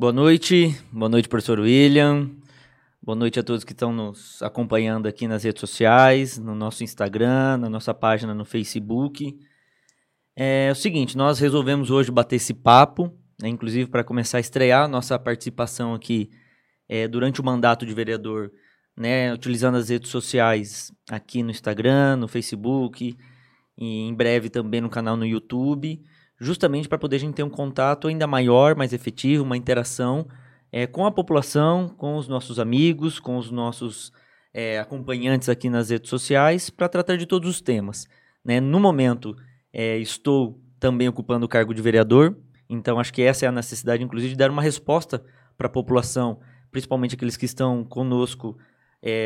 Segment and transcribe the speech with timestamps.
[0.00, 2.30] Boa noite, boa noite, professor William.
[3.02, 7.58] Boa noite a todos que estão nos acompanhando aqui nas redes sociais, no nosso Instagram,
[7.58, 9.38] na nossa página no Facebook.
[10.34, 14.40] É, é o seguinte, nós resolvemos hoje bater esse papo, né, inclusive para começar a
[14.40, 16.30] estrear nossa participação aqui
[16.88, 18.50] é, durante o mandato de vereador,
[18.96, 23.14] né, utilizando as redes sociais aqui no Instagram, no Facebook
[23.76, 26.02] e em breve também no canal no YouTube,
[26.40, 30.26] justamente para poder a gente ter um contato ainda maior, mais efetivo, uma interação
[30.72, 34.10] é, com a população, com os nossos amigos, com os nossos
[34.54, 38.08] é, acompanhantes aqui nas redes sociais, para tratar de todos os temas.
[38.42, 38.58] Né?
[38.58, 39.36] No momento,
[39.72, 42.34] é, estou também ocupando o cargo de vereador,
[42.68, 45.22] então acho que essa é a necessidade, inclusive, de dar uma resposta
[45.58, 48.56] para a população, principalmente aqueles que estão conosco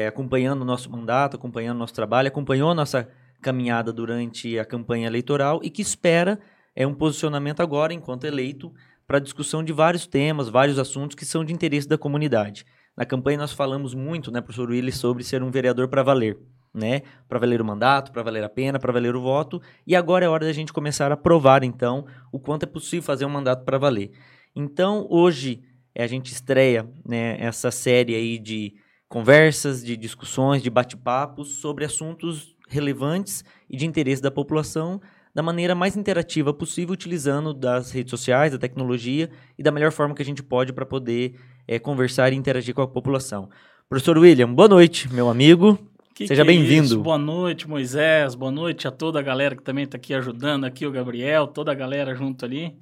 [0.06, 3.08] acompanhando o nosso mandato, acompanhando o nosso trabalho, acompanhou a nossa
[3.42, 6.38] caminhada durante a campanha eleitoral e que espera
[6.74, 8.72] é um posicionamento agora, enquanto eleito,
[9.06, 12.64] para discussão de vários temas, vários assuntos que são de interesse da comunidade.
[12.96, 16.38] Na campanha nós falamos muito, né, professor Willis, sobre ser um vereador para valer,
[16.72, 17.02] né?
[17.28, 19.60] Para valer o mandato, para valer a pena, para valer o voto.
[19.86, 23.24] E agora é hora da gente começar a provar, então, o quanto é possível fazer
[23.24, 24.12] um mandato para valer.
[24.54, 25.62] Então, hoje,
[25.96, 28.74] a gente estreia né, essa série aí de
[29.08, 35.00] conversas, de discussões, de bate-papos sobre assuntos relevantes e de interesse da população
[35.34, 40.14] da maneira mais interativa possível, utilizando das redes sociais, da tecnologia e da melhor forma
[40.14, 41.34] que a gente pode para poder
[41.66, 43.50] é, conversar e interagir com a população.
[43.88, 45.78] Professor William, boa noite, meu amigo.
[46.14, 47.02] Que Seja é bem-vindo.
[47.02, 48.36] boa noite, Moisés.
[48.36, 51.72] Boa noite a toda a galera que também está aqui ajudando, aqui o Gabriel, toda
[51.72, 52.78] a galera junto ali.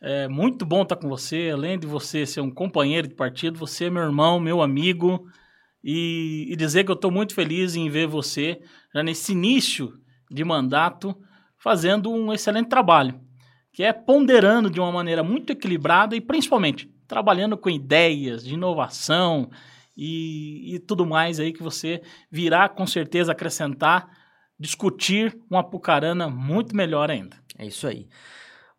[0.00, 1.50] É muito bom estar tá com você.
[1.52, 5.24] Além de você ser um companheiro de partido, você é meu irmão, meu amigo.
[5.84, 8.60] E, e dizer que eu estou muito feliz em ver você
[8.92, 9.92] já nesse início
[10.28, 11.16] de mandato
[11.62, 13.20] fazendo um excelente trabalho,
[13.72, 19.48] que é ponderando de uma maneira muito equilibrada e principalmente trabalhando com ideias de inovação
[19.96, 24.10] e, e tudo mais aí que você virá com certeza acrescentar,
[24.58, 27.36] discutir uma Apucarana muito melhor ainda.
[27.56, 28.08] É isso aí.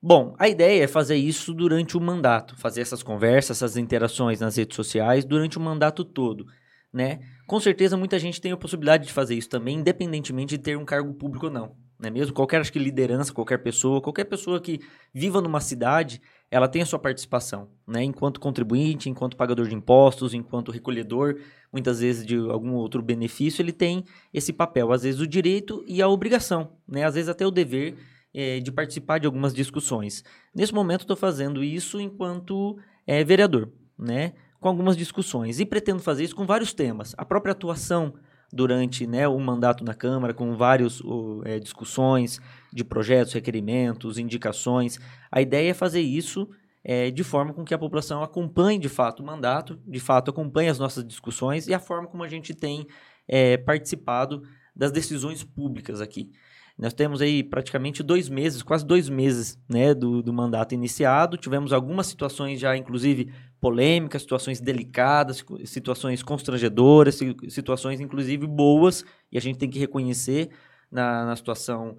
[0.02, 4.57] Bom, a ideia é fazer isso durante o mandato, fazer essas conversas, essas interações nas
[4.57, 6.46] redes sociais durante o mandato todo,
[6.91, 7.22] né?
[7.47, 10.84] Com certeza muita gente tem a possibilidade de fazer isso também, independentemente de ter um
[10.84, 12.34] cargo público ou não não é mesmo?
[12.34, 14.81] Qualquer acho que liderança, qualquer pessoa, qualquer pessoa que
[15.14, 16.22] viva numa cidade,
[16.52, 18.04] ela tem a sua participação, né?
[18.04, 21.40] Enquanto contribuinte, enquanto pagador de impostos, enquanto recolhedor,
[21.72, 26.02] muitas vezes de algum outro benefício, ele tem esse papel, às vezes o direito e
[26.02, 27.06] a obrigação, né?
[27.06, 27.96] Às vezes até o dever
[28.34, 30.24] é, de participar de algumas discussões.
[30.54, 32.78] Nesse momento estou fazendo isso enquanto
[33.08, 34.34] é, vereador, né?
[34.60, 37.14] Com algumas discussões e pretendo fazer isso com vários temas.
[37.18, 38.14] A própria atuação
[38.53, 41.02] durante né, o mandato na Câmara, com várias
[41.44, 42.40] é, discussões
[42.72, 45.00] de projetos, requerimentos, indicações.
[45.31, 46.47] A ideia é fazer isso
[46.84, 50.69] é, de forma com que a população acompanhe de fato o mandato, de fato acompanhe
[50.69, 52.86] as nossas discussões e a forma como a gente tem
[53.28, 54.44] é, participado
[54.75, 56.30] das decisões públicas aqui.
[56.78, 61.38] Nós temos aí praticamente dois meses, quase dois meses né, do, do mandato iniciado.
[61.38, 67.19] Tivemos algumas situações já, inclusive, polêmicas, situações delicadas, situações constrangedoras,
[67.50, 70.50] situações, inclusive, boas, e a gente tem que reconhecer
[70.91, 71.95] na, na situação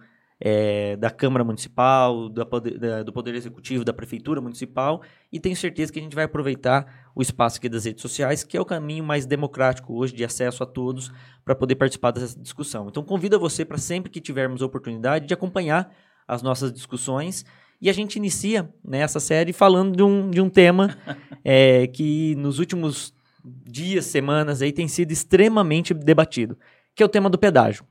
[0.46, 5.00] é, da Câmara Municipal, do poder, da, do Poder Executivo, da Prefeitura Municipal,
[5.32, 8.54] e tenho certeza que a gente vai aproveitar o espaço aqui das redes sociais, que
[8.54, 11.10] é o caminho mais democrático hoje de acesso a todos
[11.46, 12.88] para poder participar dessa discussão.
[12.88, 15.90] Então, convido você para sempre que tivermos a oportunidade de acompanhar
[16.28, 17.46] as nossas discussões.
[17.80, 20.94] E a gente inicia né, essa série falando de um, de um tema
[21.42, 26.58] é, que nos últimos dias, semanas aí tem sido extremamente debatido,
[26.94, 27.86] que é o tema do pedágio.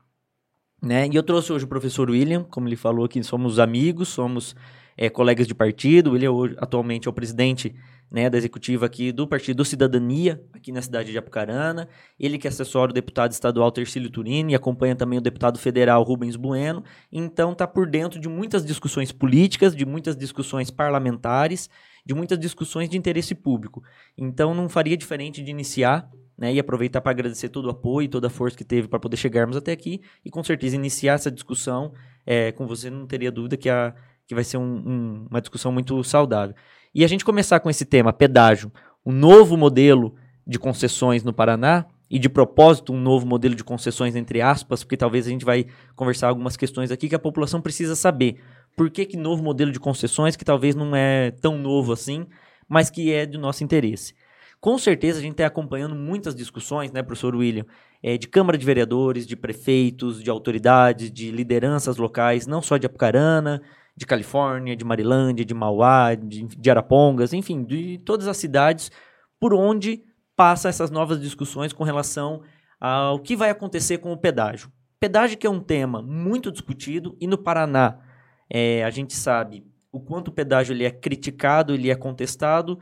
[0.84, 1.08] Né?
[1.10, 4.54] E eu trouxe hoje o professor William, como ele falou aqui, somos amigos, somos
[4.96, 6.14] é, colegas de partido.
[6.14, 6.28] Ele é
[6.58, 7.74] atualmente é o presidente
[8.10, 11.88] né, da executiva aqui do Partido Cidadania, aqui na cidade de Apucarana.
[12.20, 16.36] Ele que assessora o deputado estadual Tercílio Turini e acompanha também o deputado federal Rubens
[16.36, 16.84] Bueno.
[17.10, 21.70] Então está por dentro de muitas discussões políticas, de muitas discussões parlamentares,
[22.04, 23.82] de muitas discussões de interesse público.
[24.18, 28.26] Então não faria diferente de iniciar né, e aproveitar para agradecer todo o apoio, toda
[28.26, 31.92] a força que teve para poder chegarmos até aqui e com certeza iniciar essa discussão
[32.26, 33.94] é, com você, não teria dúvida que, a,
[34.26, 36.54] que vai ser um, um, uma discussão muito saudável.
[36.94, 38.72] E a gente começar com esse tema, pedágio,
[39.04, 40.14] um novo modelo
[40.46, 44.96] de concessões no Paraná e de propósito um novo modelo de concessões entre aspas, porque
[44.96, 45.66] talvez a gente vai
[45.96, 48.40] conversar algumas questões aqui que a população precisa saber.
[48.76, 52.26] Por que, que novo modelo de concessões que talvez não é tão novo assim,
[52.68, 54.14] mas que é do nosso interesse?
[54.64, 57.66] Com certeza a gente está acompanhando muitas discussões, né, professor William,
[58.02, 62.86] é, de Câmara de Vereadores, de prefeitos, de autoridades, de lideranças locais, não só de
[62.86, 63.60] Apucarana,
[63.94, 68.90] de Califórnia, de Marilândia, de Mauá, de, de Arapongas, enfim, de todas as cidades
[69.38, 70.02] por onde
[70.34, 72.40] passa essas novas discussões com relação
[72.80, 74.72] ao que vai acontecer com o pedágio.
[74.98, 77.98] Pedágio que é um tema muito discutido e no Paraná
[78.48, 79.62] é, a gente sabe
[79.92, 82.78] o quanto o pedágio ele é criticado, ele é contestado,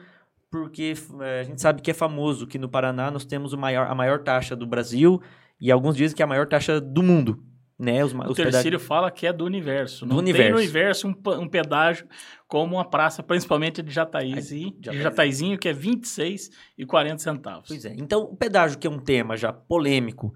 [0.52, 3.94] porque é, a gente sabe que é famoso que no Paraná nós temos maior, a
[3.94, 5.20] maior taxa do Brasil
[5.58, 7.42] e alguns dizem que é a maior taxa do mundo.
[7.78, 10.06] Né, os, o os Terceiro fala que é do universo.
[10.06, 10.52] Não do tem universo.
[10.52, 12.06] no universo um, um, pedágio
[12.46, 17.66] como uma praça, principalmente de Jataizinho, de Jataizinho, que é 26 e 40 centavos.
[17.66, 17.94] Pois é.
[17.96, 20.32] Então, o pedágio, que é um tema já polêmico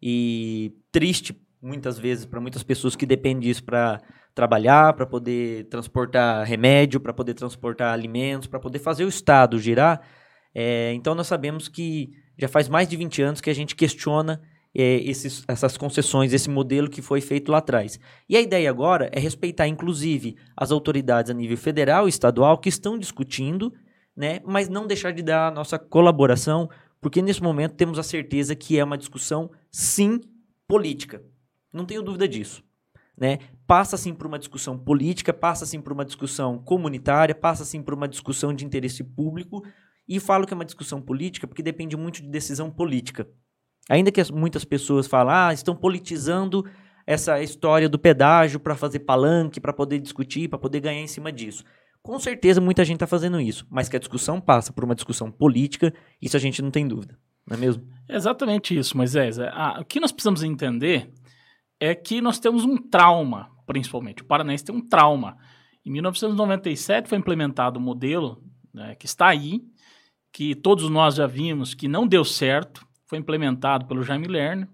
[0.00, 4.00] e triste, muitas vezes, para muitas pessoas que dependem disso para
[4.34, 10.00] trabalhar, para poder transportar remédio, para poder transportar alimentos, para poder fazer o Estado girar.
[10.54, 14.40] É, então, nós sabemos que já faz mais de 20 anos que a gente questiona
[14.74, 17.98] é, esses, essas concessões, esse modelo que foi feito lá atrás.
[18.28, 22.68] E a ideia agora é respeitar, inclusive, as autoridades a nível federal e estadual que
[22.68, 23.72] estão discutindo,
[24.16, 26.68] né, mas não deixar de dar a nossa colaboração,
[27.00, 30.20] porque nesse momento temos a certeza que é uma discussão, sim,
[30.66, 31.22] política.
[31.72, 32.62] Não tenho dúvida disso.
[33.16, 33.38] Né?
[33.66, 37.94] Passa sim por uma discussão política, passa sim por uma discussão comunitária, passa sim por
[37.94, 39.62] uma discussão de interesse público.
[40.06, 43.26] E falo que é uma discussão política porque depende muito de decisão política.
[43.88, 46.64] Ainda que muitas pessoas falam, ah, estão politizando
[47.06, 51.30] essa história do pedágio para fazer palanque, para poder discutir, para poder ganhar em cima
[51.30, 51.64] disso.
[52.02, 55.30] Com certeza muita gente está fazendo isso, mas que a discussão passa por uma discussão
[55.30, 57.82] política, isso a gente não tem dúvida, não é mesmo?
[58.08, 59.38] Exatamente isso, Moisés.
[59.38, 61.10] Ah, o que nós precisamos entender
[61.80, 64.22] é que nós temos um trauma, principalmente.
[64.22, 65.36] O Paranaense tem um trauma.
[65.84, 68.42] Em 1997 foi implementado um modelo
[68.72, 69.62] né, que está aí,
[70.32, 74.68] que todos nós já vimos que não deu certo, foi implementado pelo Jaime Lerner.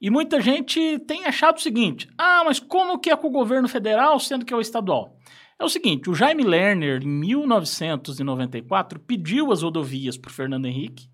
[0.00, 3.68] E muita gente tem achado o seguinte: ah, mas como que é com o governo
[3.68, 5.16] federal, sendo que é o estadual?
[5.58, 11.08] É o seguinte: o Jaime Lerner, em 1994, pediu as rodovias para o Fernando Henrique.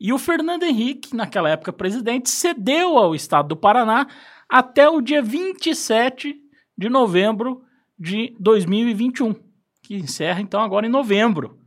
[0.00, 4.06] E o Fernando Henrique, naquela época presidente, cedeu ao estado do Paraná
[4.50, 6.34] até o dia 27
[6.76, 7.62] de novembro
[7.98, 9.34] de 2021,
[9.82, 11.58] que encerra então agora em novembro.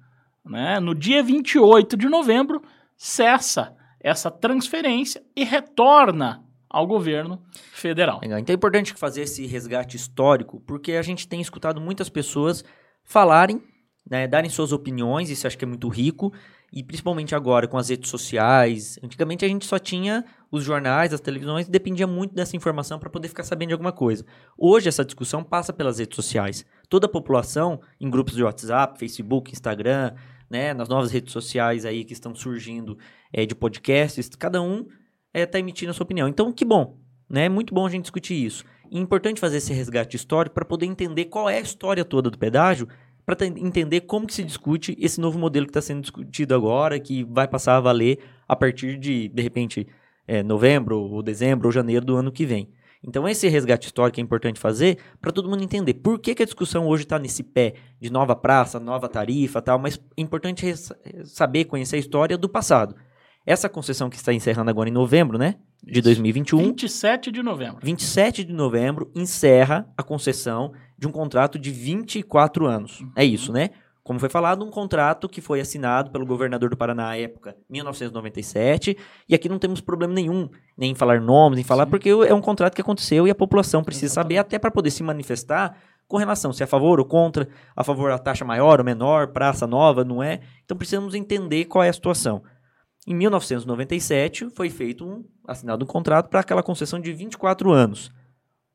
[0.44, 0.80] Né?
[0.80, 2.62] No dia 28 de novembro,
[2.98, 7.42] cessa essa transferência e retorna ao governo
[7.72, 8.20] federal.
[8.22, 12.66] Então é importante fazer esse resgate histórico, porque a gente tem escutado muitas pessoas
[13.04, 13.64] falarem,
[14.10, 16.34] né, darem suas opiniões, isso acho que é muito rico,
[16.74, 18.98] e principalmente agora com as redes sociais.
[19.04, 23.28] Antigamente a gente só tinha os jornais, as televisões, dependia muito dessa informação para poder
[23.28, 24.26] ficar sabendo de alguma coisa.
[24.58, 26.66] Hoje essa discussão passa pelas redes sociais.
[26.90, 30.16] Toda a população, em grupos de WhatsApp, Facebook, Instagram,
[30.50, 32.98] né, nas novas redes sociais aí que estão surgindo
[33.32, 34.90] é, de podcasts, cada um está
[35.34, 36.28] é, tá emitindo a sua opinião.
[36.28, 36.98] Então, que bom,
[37.30, 37.46] né?
[37.46, 38.66] É muito bom a gente discutir isso.
[38.92, 42.30] E é importante fazer esse resgate histórico para poder entender qual é a história toda
[42.30, 42.88] do pedágio,
[43.26, 47.24] para entender como que se discute esse novo modelo que está sendo discutido agora, que
[47.24, 49.88] vai passar a valer a partir de, de repente,
[50.28, 52.70] é, novembro, ou dezembro, ou janeiro do ano que vem.
[53.06, 56.46] Então, esse resgate histórico é importante fazer para todo mundo entender por que, que a
[56.46, 60.74] discussão hoje está nesse pé de nova praça, nova tarifa tal, mas é importante
[61.26, 62.96] saber, conhecer a história do passado.
[63.46, 65.56] Essa concessão que está encerrando agora em novembro, né?
[65.86, 66.60] De 2021.
[66.60, 67.80] 27 de novembro.
[67.84, 73.02] 27 de novembro encerra a concessão de um contrato de 24 anos.
[73.02, 73.12] Uhum.
[73.16, 73.72] É isso, né?
[74.04, 78.98] Como foi falado, um contrato que foi assinado pelo governador do Paraná à época, 1997,
[79.30, 81.92] e aqui não temos problema nenhum, nem em falar nomes, nem falar, Sim.
[81.92, 84.36] porque é um contrato que aconteceu e a população precisa Exatamente.
[84.36, 87.84] saber até para poder se manifestar com relação se é a favor ou contra, a
[87.84, 90.42] favor da taxa maior ou menor, praça nova, não é?
[90.66, 92.44] Então precisamos entender qual é a situação.
[93.06, 98.10] Em 1997 foi feito um assinado um contrato para aquela concessão de 24 anos.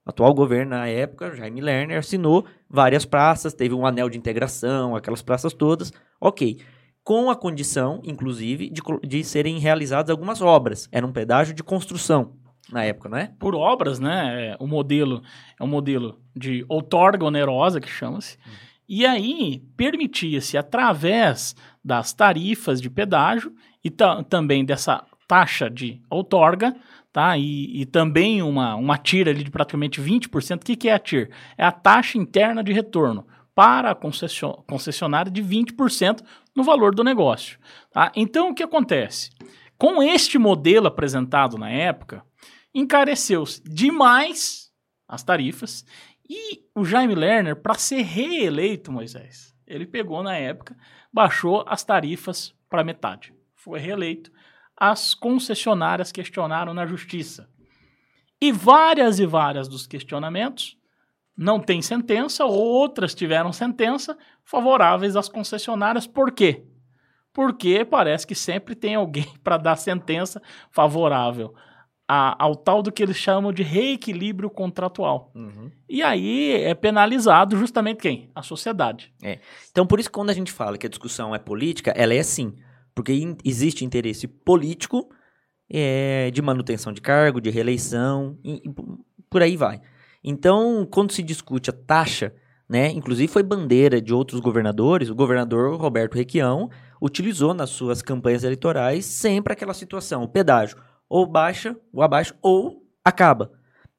[0.04, 4.94] O atual governo, na época, Jaime Lerner, assinou várias praças, teve um anel de integração,
[4.94, 6.60] aquelas praças todas, ok.
[7.02, 10.88] Com a condição, inclusive, de, de serem realizadas algumas obras.
[10.92, 12.36] Era um pedágio de construção
[12.70, 13.32] na época, não é?
[13.38, 14.48] Por obras, né?
[14.48, 15.22] É, o modelo
[15.58, 18.36] é um modelo de outorga onerosa, que chama-se.
[18.36, 18.52] Uhum.
[18.88, 21.54] E aí permitia-se, através
[21.84, 23.52] das tarifas de pedágio
[23.84, 23.90] e
[24.28, 26.74] também dessa taxa de outorga,
[27.12, 27.36] tá?
[27.36, 30.56] E, e, também uma, uma TIR ali de praticamente 20%.
[30.56, 31.30] O que, que é a TIR?
[31.56, 36.22] É a taxa interna de retorno para a concessionária de 20%
[36.54, 37.58] no valor do negócio.
[37.92, 38.12] Tá?
[38.14, 39.30] Então, o que acontece?
[39.76, 42.24] Com este modelo apresentado na época,
[42.74, 44.70] encareceu-se demais
[45.08, 45.84] as tarifas
[46.28, 50.76] e o Jaime Lerner, para ser reeleito, Moisés, ele pegou na época,
[51.12, 53.32] baixou as tarifas para metade.
[53.68, 54.32] Foi reeleito
[54.74, 57.46] as concessionárias questionaram na justiça.
[58.40, 60.78] E várias e várias dos questionamentos
[61.36, 66.06] não tem sentença, outras tiveram sentença favoráveis às concessionárias.
[66.06, 66.64] Por quê?
[67.30, 71.54] Porque parece que sempre tem alguém para dar sentença favorável
[72.08, 75.30] a, ao tal do que eles chamam de reequilíbrio contratual.
[75.34, 75.70] Uhum.
[75.86, 78.30] E aí é penalizado justamente quem?
[78.34, 79.12] A sociedade.
[79.22, 79.40] É.
[79.70, 82.20] Então, por isso que quando a gente fala que a discussão é política, ela é
[82.20, 82.56] assim.
[82.98, 85.08] Porque in, existe interesse político
[85.70, 88.74] é, de manutenção de cargo, de reeleição, e, e
[89.30, 89.80] por aí vai.
[90.24, 92.34] Então, quando se discute a taxa,
[92.68, 96.68] né, inclusive foi bandeira de outros governadores, o governador Roberto Requião
[97.00, 100.76] utilizou nas suas campanhas eleitorais sempre aquela situação, o pedágio
[101.08, 103.52] ou baixa, ou abaixo, ou acaba.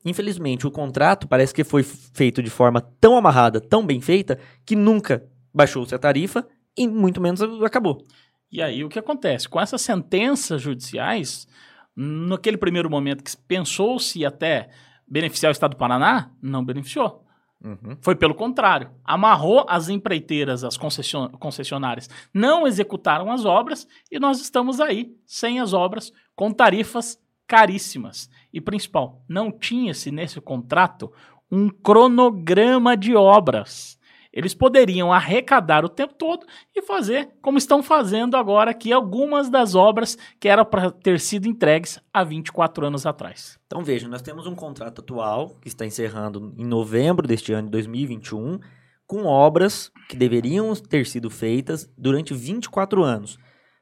[0.04, 4.76] Infelizmente, o contrato parece que foi feito de forma tão amarrada, tão bem feita, que
[4.76, 6.46] nunca baixou-se a tarifa
[6.78, 8.04] e muito menos acabou.
[8.52, 9.48] E aí o que acontece?
[9.48, 11.48] Com essas sentenças judiciais,
[11.96, 14.70] naquele primeiro momento que pensou-se até
[15.08, 17.26] beneficiar o Estado do Paraná, não beneficiou.
[17.62, 17.98] Uhum.
[18.02, 18.90] Foi pelo contrário.
[19.04, 25.74] Amarrou as empreiteiras, as concessionárias, não executaram as obras e nós estamos aí, sem as
[25.74, 28.30] obras, com tarifas caríssimas.
[28.54, 31.12] E principal, não tinha-se nesse contrato
[31.52, 33.99] um cronograma de obras.
[34.32, 36.46] Eles poderiam arrecadar o tempo todo
[36.76, 41.48] e fazer como estão fazendo agora aqui algumas das obras que eram para ter sido
[41.48, 43.60] entregues há 24 anos atrás.
[43.66, 47.72] Então veja, nós temos um contrato atual que está encerrando em novembro deste ano de
[47.72, 48.60] 2021
[49.08, 53.40] com obras que deveriam ter sido feitas durante 24 anos.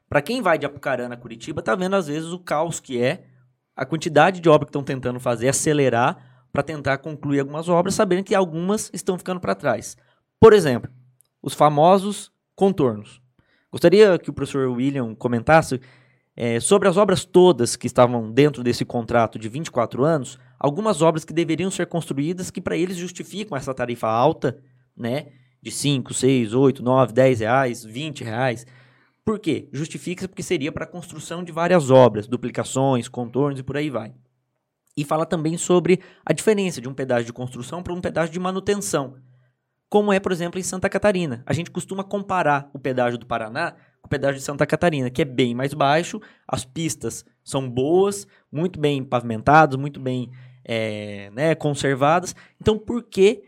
[0.08, 3.26] Para quem vai de Apucarana a Curitiba, tá vendo às vezes o caos que é
[3.76, 8.24] a quantidade de obra que estão tentando fazer, acelerar para tentar concluir algumas obras, sabendo
[8.24, 9.98] que algumas estão ficando para trás.
[10.40, 10.90] Por exemplo,
[11.42, 13.20] os famosos contornos.
[13.70, 15.80] Gostaria que o professor William comentasse
[16.36, 21.24] é, sobre as obras todas que estavam dentro desse contrato de 24 anos, algumas obras
[21.24, 24.58] que deveriam ser construídas que para eles justificam essa tarifa alta,
[24.96, 25.26] né?
[25.60, 28.64] De 5, 6, 8, 9, 10 reais, 20 reais.
[29.24, 29.68] Por quê?
[29.72, 34.14] Justifica-se porque seria para a construção de várias obras, duplicações, contornos e por aí vai.
[34.96, 38.38] E fala também sobre a diferença de um pedágio de construção para um pedágio de
[38.38, 39.16] manutenção
[39.88, 41.42] como é, por exemplo, em Santa Catarina.
[41.46, 45.22] A gente costuma comparar o pedágio do Paraná com o pedágio de Santa Catarina, que
[45.22, 50.30] é bem mais baixo, as pistas são boas, muito bem pavimentadas, muito bem
[50.64, 52.36] é, né, conservadas.
[52.60, 53.42] Então, por que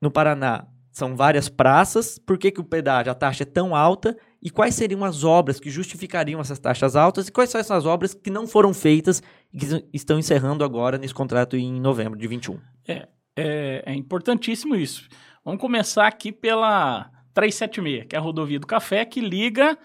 [0.00, 2.18] no Paraná são várias praças?
[2.18, 4.16] Por que, que o pedágio, a taxa é tão alta?
[4.42, 7.28] E quais seriam as obras que justificariam essas taxas altas?
[7.28, 11.14] E quais são essas obras que não foram feitas e que estão encerrando agora nesse
[11.14, 12.58] contrato em novembro de 21?
[12.86, 15.08] É, é, é importantíssimo isso.
[15.48, 19.78] Vamos começar aqui pela 376, que é a rodovia do Café, que liga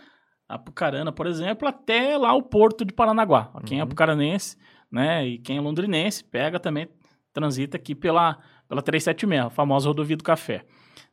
[0.45, 3.49] a Pucarana, por exemplo, até lá o porto de Paranaguá.
[3.65, 3.85] Quem é uhum.
[3.85, 4.57] é apucaranense
[4.91, 6.89] né, e quem é londrinense, pega também,
[7.31, 10.65] transita aqui pela, pela 376, a famosa rodovia do Café.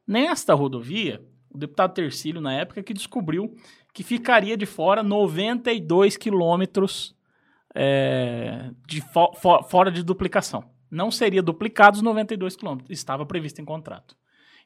[0.05, 3.55] Nesta rodovia, o deputado Tercílio, na época, que descobriu
[3.95, 7.15] que ficaria de fora 92 quilômetros
[7.73, 9.33] é, de fo
[9.69, 10.65] fora de duplicação.
[10.91, 14.19] Não seria duplicado os 92 quilômetros, estava previsto em contrato.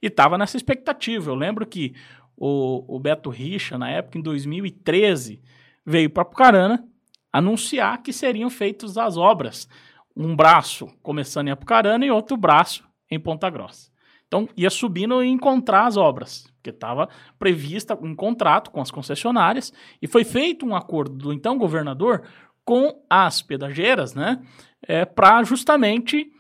[0.05, 1.31] E estava nessa expectativa.
[1.31, 1.95] Eu lembro que
[2.37, 5.41] o, o Beto Richa, na época, em 2013,
[5.83, 6.87] veio para Apucarana
[7.33, 9.67] anunciar que seriam feitas as obras.
[10.15, 13.91] Um braço começando em Apucarana e outro braço em Ponta Grossa.
[14.27, 17.09] Então, ia subindo e encontrar as obras, porque estava
[17.39, 22.25] prevista um contrato com as concessionárias e foi feito um acordo do então governador
[22.63, 24.43] com as pedageiras, né,
[24.87, 26.31] é, para justamente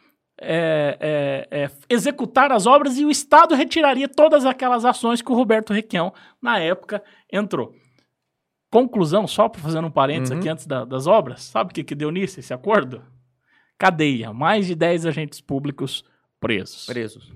[0.40, 5.34] é, é, é, executar as obras e o Estado retiraria todas aquelas ações que o
[5.34, 6.12] Roberto Requião,
[6.42, 7.74] na época, entrou.
[8.70, 10.38] Conclusão, só para fazer um parênteses uhum.
[10.38, 13.02] aqui antes da, das obras, sabe o que, que deu nisso, esse acordo?
[13.78, 16.04] Cadeia, mais de 10 agentes públicos
[16.40, 16.86] presos.
[16.86, 17.32] Presos.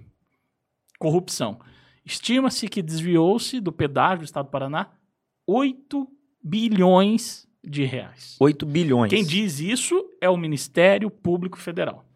[0.98, 1.60] Corrupção.
[2.04, 4.88] Estima-se que desviou-se do pedágio do Estado do Paraná
[5.46, 6.08] 8
[6.42, 8.36] bilhões de reais.
[8.40, 9.10] 8 bilhões.
[9.10, 12.07] Quem diz isso é o Ministério Público Federal.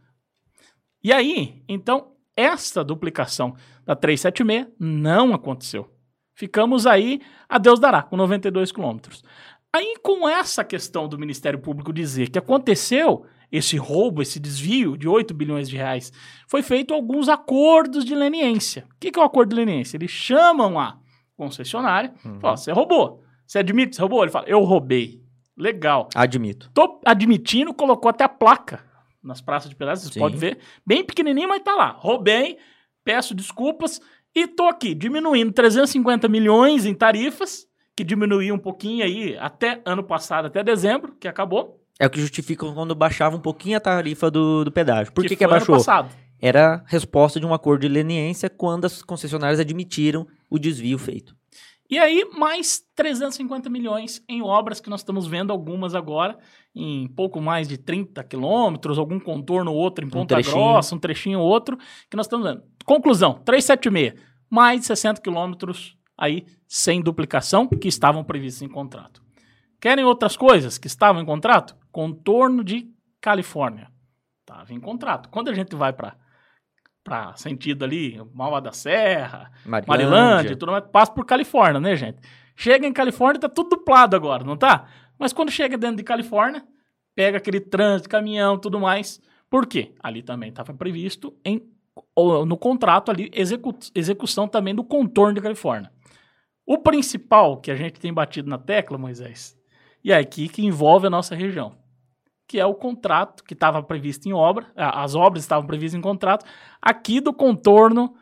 [1.02, 3.54] E aí, então, esta duplicação
[3.84, 5.88] da 376 não aconteceu.
[6.34, 9.22] Ficamos aí, a Deus dará, com 92 quilômetros.
[9.74, 15.08] Aí, com essa questão do Ministério Público dizer que aconteceu esse roubo, esse desvio de
[15.08, 16.12] 8 bilhões de reais,
[16.48, 18.86] foi feito alguns acordos de leniência.
[18.90, 19.96] O que é o acordo de leniência?
[19.96, 20.98] Eles chamam a
[21.36, 22.40] concessionária, uhum.
[22.40, 23.22] falam, você roubou.
[23.46, 24.22] Você admite que você roubou?
[24.22, 25.20] Ele fala, eu roubei.
[25.56, 26.08] Legal.
[26.14, 26.70] Admito.
[26.72, 28.91] Tô admitindo, colocou até a placa
[29.22, 31.96] nas praças de pedaços, você pode ver, bem pequenininho, mas tá lá.
[31.98, 32.58] Roubei,
[33.04, 34.00] peço desculpas
[34.34, 40.02] e tô aqui diminuindo 350 milhões em tarifas, que diminuiu um pouquinho aí até ano
[40.02, 41.80] passado, até dezembro, que acabou.
[41.98, 45.12] É o que justifica quando baixava um pouquinho a tarifa do, do pedágio.
[45.12, 45.76] Por que, que, que abaixou?
[46.42, 51.36] era a resposta de um acordo de leniência quando as concessionárias admitiram o desvio feito.
[51.92, 56.38] E aí, mais 350 milhões em obras que nós estamos vendo algumas agora,
[56.74, 61.38] em pouco mais de 30 quilômetros, algum contorno outro em Ponta um Grossa, um trechinho
[61.38, 61.76] outro,
[62.08, 62.62] que nós estamos vendo.
[62.86, 64.18] Conclusão, 376,
[64.48, 69.22] mais de 60 quilômetros aí sem duplicação que estavam previstos em contrato.
[69.78, 71.76] Querem outras coisas que estavam em contrato?
[71.92, 73.92] Contorno de Califórnia.
[74.40, 75.28] Estava em contrato.
[75.28, 76.16] Quando a gente vai para
[77.02, 82.18] para sentido ali, Mauá da Serra, Marilândia, Marilândia tudo mais, passa por Califórnia, né, gente?
[82.54, 84.86] Chega em Califórnia, tá tudo duplado agora, não tá?
[85.18, 86.64] Mas quando chega dentro de Califórnia,
[87.14, 89.20] pega aquele trânsito, caminhão, tudo mais.
[89.50, 89.92] Por quê?
[90.02, 91.70] Ali também estava previsto em
[92.46, 95.92] no contrato ali execu execução também do contorno de Califórnia.
[96.64, 99.54] O principal que a gente tem batido na tecla, Moisés,
[100.02, 101.76] e é aqui que envolve a nossa região,
[102.52, 106.44] que é o contrato que estava previsto em obra, as obras estavam previstas em contrato,
[106.82, 108.14] aqui do contorno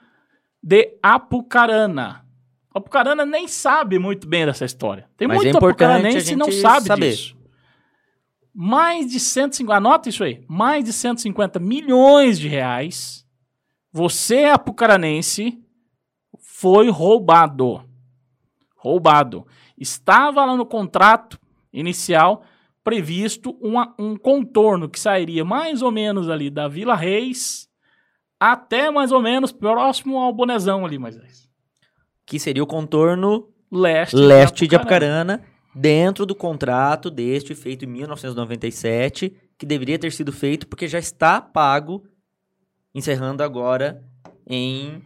[0.63, 2.25] de Apucarana.
[2.73, 5.11] Apucarana nem sabe muito bem dessa história.
[5.17, 7.11] Tem Mas muito é apucaranense que não sabe saber.
[7.11, 7.37] disso.
[8.55, 13.27] Mais de 150, anota isso aí, mais de 150 milhões de reais,
[13.93, 15.61] você apucaranense
[16.39, 17.85] foi roubado.
[18.77, 19.45] Roubado.
[19.77, 21.37] Estava lá no contrato
[21.73, 22.45] inicial
[22.83, 27.69] previsto uma, um contorno que sairia mais ou menos ali da Vila Reis
[28.39, 31.49] até mais ou menos próximo ao Bonezão ali, Moisés.
[32.25, 35.25] Que seria o contorno leste, leste de, Apucarana.
[35.25, 40.89] de Apucarana, dentro do contrato deste feito em 1997, que deveria ter sido feito porque
[40.89, 42.03] já está pago,
[42.95, 44.03] encerrando agora
[44.47, 45.03] em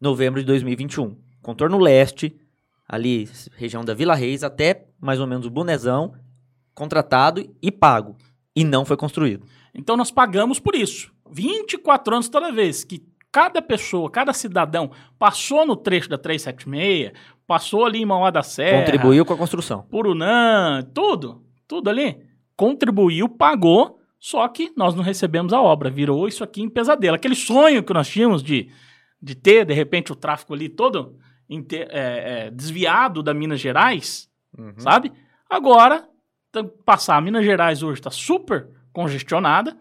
[0.00, 1.16] novembro de 2021.
[1.40, 2.36] Contorno leste,
[2.88, 6.14] ali, região da Vila Reis, até mais ou menos o Bonezão,
[6.74, 8.16] contratado e pago.
[8.54, 9.46] E não foi construído.
[9.74, 11.12] Então nós pagamos por isso.
[11.30, 17.12] 24 anos toda vez que cada pessoa, cada cidadão passou no trecho da 376,
[17.46, 18.84] passou ali em Mauá da Serra.
[18.84, 19.82] Contribuiu com a construção.
[19.90, 22.20] Purunã, tudo, tudo ali.
[22.54, 25.90] Contribuiu, pagou, só que nós não recebemos a obra.
[25.90, 27.16] Virou isso aqui em pesadelo.
[27.16, 28.68] Aquele sonho que nós tínhamos de,
[29.20, 31.16] de ter, de repente, o tráfego ali todo
[31.74, 34.74] é, é, desviado da Minas Gerais, uhum.
[34.76, 35.10] sabe?
[35.48, 36.08] Agora,
[36.84, 39.76] passar a Minas Gerais hoje está super congestionada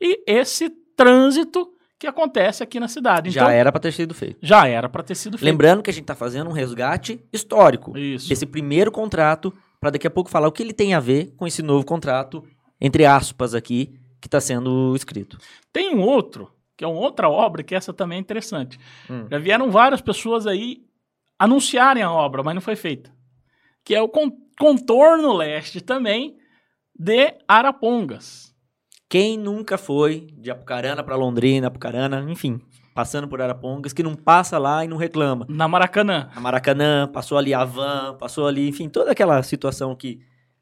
[0.00, 3.30] e esse trânsito que acontece aqui na cidade.
[3.30, 4.38] Então, já era para ter sido feito.
[4.42, 5.48] Já era para ter sido feito.
[5.48, 8.28] Lembrando que a gente está fazendo um resgate histórico Isso.
[8.28, 11.46] desse primeiro contrato, para daqui a pouco falar o que ele tem a ver com
[11.46, 12.44] esse novo contrato,
[12.80, 15.38] entre aspas aqui, que está sendo escrito.
[15.72, 18.78] Tem um outro, que é uma outra obra, que essa também é interessante.
[19.08, 19.26] Hum.
[19.30, 20.84] Já vieram várias pessoas aí
[21.38, 23.12] anunciarem a obra, mas não foi feita.
[23.84, 24.08] Que é o
[24.62, 26.36] contorno leste também
[26.96, 28.54] de Arapongas.
[29.08, 32.60] Quem nunca foi de Apucarana para Londrina, Apucarana, enfim,
[32.94, 35.46] passando por Arapongas, que não passa lá e não reclama.
[35.48, 36.30] Na Maracanã.
[36.32, 40.20] Na Maracanã, passou ali a van, passou ali, enfim, toda aquela situação que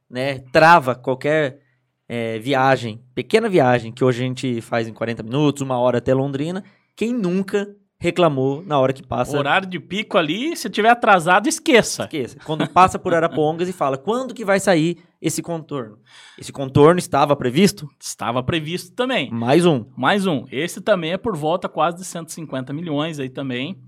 [0.08, 1.60] né, trava qualquer
[2.08, 6.14] é, viagem, pequena viagem que hoje a gente faz em 40 minutos, uma hora até
[6.14, 6.64] Londrina.
[6.96, 7.68] Quem nunca
[8.00, 9.36] reclamou na hora que passa.
[9.38, 12.04] Horário de pico ali, se tiver atrasado, esqueça.
[12.04, 12.38] Esqueça.
[12.46, 15.98] Quando passa por Arapongas e fala, quando que vai sair esse contorno?
[16.38, 17.88] Esse contorno estava previsto?
[18.00, 19.30] Estava previsto também.
[19.30, 19.84] Mais um.
[19.94, 20.46] Mais um.
[20.50, 23.78] Esse também é por volta quase de 150 milhões aí também,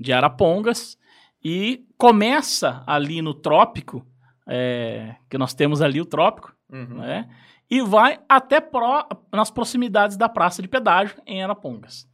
[0.00, 0.96] de Arapongas.
[1.44, 4.04] E começa ali no trópico,
[4.48, 6.98] é, que nós temos ali o trópico, uhum.
[6.98, 7.28] né?
[7.70, 12.08] E vai até pro, nas proximidades da praça de pedágio em Arapongas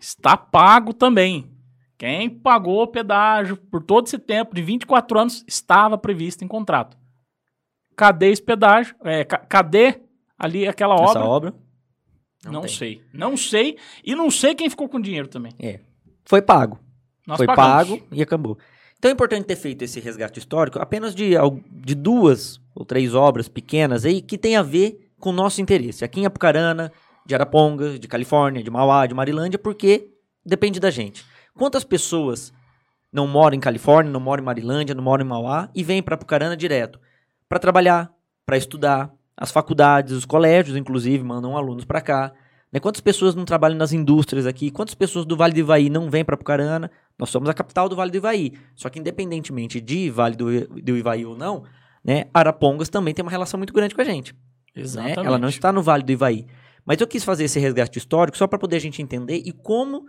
[0.00, 1.50] está pago também.
[1.98, 6.96] Quem pagou o pedágio por todo esse tempo de 24 anos estava previsto em contrato.
[7.96, 8.94] Cadê esse pedágio?
[9.02, 10.00] É, cadê
[10.38, 11.20] ali aquela obra?
[11.20, 11.54] Essa obra?
[12.44, 13.02] Não, não sei.
[13.12, 13.78] Não sei.
[14.04, 15.52] E não sei quem ficou com o dinheiro também.
[15.58, 15.80] É.
[16.24, 16.78] Foi pago.
[17.26, 17.68] Nós Foi pagamos.
[17.98, 18.58] pago e acabou.
[18.98, 21.32] Então é importante ter feito esse resgate histórico apenas de,
[21.70, 26.04] de duas ou três obras pequenas aí que tem a ver com o nosso interesse.
[26.04, 26.92] Aqui em Apucarana,
[27.26, 30.10] de Araponga, de Califórnia, de Mauá, de Marilândia, porque
[30.44, 31.24] depende da gente.
[31.54, 32.52] Quantas pessoas
[33.12, 36.14] não moram em Califórnia, não moram em Marilândia, não moram em Mauá e vêm para
[36.14, 37.00] Apucarana direto
[37.48, 38.12] para trabalhar,
[38.44, 42.32] para estudar, as faculdades, os colégios, inclusive, mandam alunos para cá.
[42.72, 42.80] Né?
[42.80, 44.70] Quantas pessoas não trabalham nas indústrias aqui?
[44.70, 46.90] Quantas pessoas do Vale do Ivaí não vêm para Apucarana?
[47.18, 48.54] Nós somos a capital do Vale do Ivaí.
[48.74, 51.64] Só que independentemente de Vale do, do Ivaí ou não,
[52.02, 54.34] né, Arapongas também tem uma relação muito grande com a gente.
[54.74, 55.18] Exatamente.
[55.18, 55.26] Né?
[55.26, 56.46] Ela não está no Vale do Ivaí.
[56.86, 60.04] Mas eu quis fazer esse resgate histórico só para poder a gente entender e como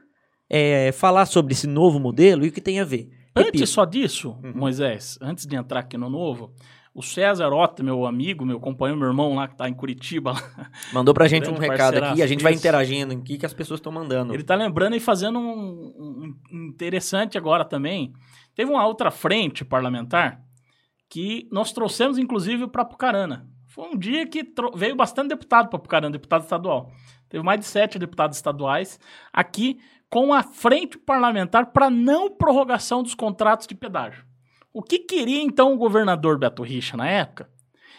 [0.49, 3.09] é, falar sobre esse novo modelo e o que tem a ver.
[3.35, 3.57] Repito.
[3.57, 4.53] Antes só disso, uhum.
[4.55, 6.53] Moisés, antes de entrar aqui no novo,
[6.93, 10.33] O César Ota, meu amigo, meu companheiro, meu irmão lá que está em Curitiba.
[10.91, 13.79] Mandou pra gente um recado aqui, a gente vai interagindo em que, que as pessoas
[13.79, 14.33] estão mandando.
[14.33, 18.13] Ele está lembrando e fazendo um, um, interessante agora também.
[18.55, 20.41] Teve uma outra frente parlamentar
[21.07, 23.47] que nós trouxemos, inclusive, para Pucarana.
[23.77, 26.91] Foi um dia que veio bastante deputado para Pucarana, deputado estadual.
[27.29, 28.99] Teve mais de sete deputados estaduais
[29.31, 34.25] aqui com a frente parlamentar para não prorrogação dos contratos de pedágio.
[34.73, 37.51] O que queria então o governador Beto Richa na época?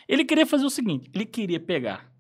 [0.09, 2.11] Ele queria fazer o seguinte: ele queria pegar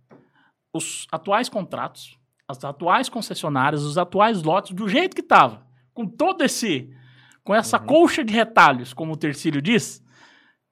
[0.72, 2.16] os atuais contratos,
[2.46, 6.94] as atuais concessionárias, os atuais lotes do jeito que estava, com todo esse,
[7.42, 7.86] com essa uhum.
[7.86, 10.00] colcha de retalhos, como o Tercílio diz,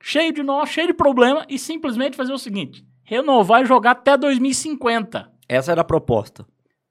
[0.01, 4.17] cheio de nó, cheio de problema, e simplesmente fazer o seguinte: renovar e jogar até
[4.17, 5.31] 2050.
[5.49, 6.47] Essa era a proposta.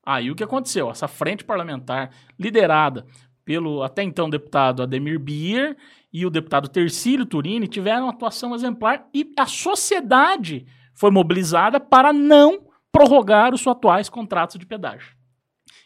[0.05, 0.89] Aí o que aconteceu?
[0.89, 3.05] Essa frente parlamentar, liderada
[3.43, 5.77] pelo até então deputado Ademir Bier
[6.11, 12.13] e o deputado Tercílio Turini, tiveram uma atuação exemplar e a sociedade foi mobilizada para
[12.13, 15.15] não prorrogar os atuais contratos de pedágio.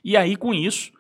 [0.04, 0.92] E aí, com isso,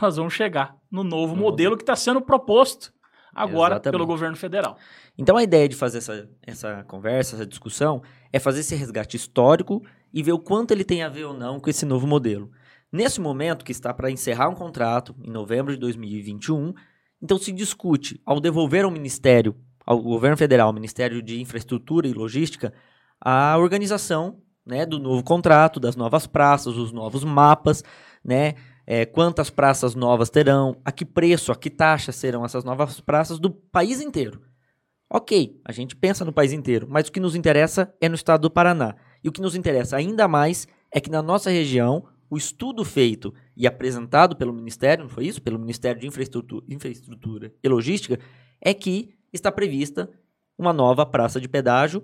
[0.00, 2.92] nós vamos chegar no novo modelo que está sendo proposto
[3.36, 3.92] agora Exatamente.
[3.92, 4.78] pelo governo federal.
[5.18, 9.82] Então, a ideia de fazer essa, essa conversa, essa discussão, é fazer esse resgate histórico
[10.12, 12.50] e ver o quanto ele tem a ver ou não com esse novo modelo.
[12.90, 16.72] Nesse momento, que está para encerrar um contrato, em novembro de 2021,
[17.20, 22.12] então se discute, ao devolver ao Ministério, ao governo federal, ao Ministério de Infraestrutura e
[22.12, 22.72] Logística,
[23.20, 27.84] a organização né, do novo contrato, das novas praças, os novos mapas,
[28.24, 28.54] né,
[28.86, 33.38] é, quantas praças novas terão, a que preço, a que taxa serão essas novas praças
[33.38, 34.40] do país inteiro.
[35.10, 38.42] Ok, a gente pensa no país inteiro, mas o que nos interessa é no estado
[38.42, 38.94] do Paraná.
[39.22, 43.32] E o que nos interessa ainda mais é que na nossa região o estudo feito
[43.56, 45.40] e apresentado pelo Ministério, não foi isso?
[45.40, 48.18] Pelo Ministério de Infraestrutura, Infraestrutura e Logística,
[48.60, 50.10] é que está prevista
[50.58, 52.02] uma nova praça de pedágio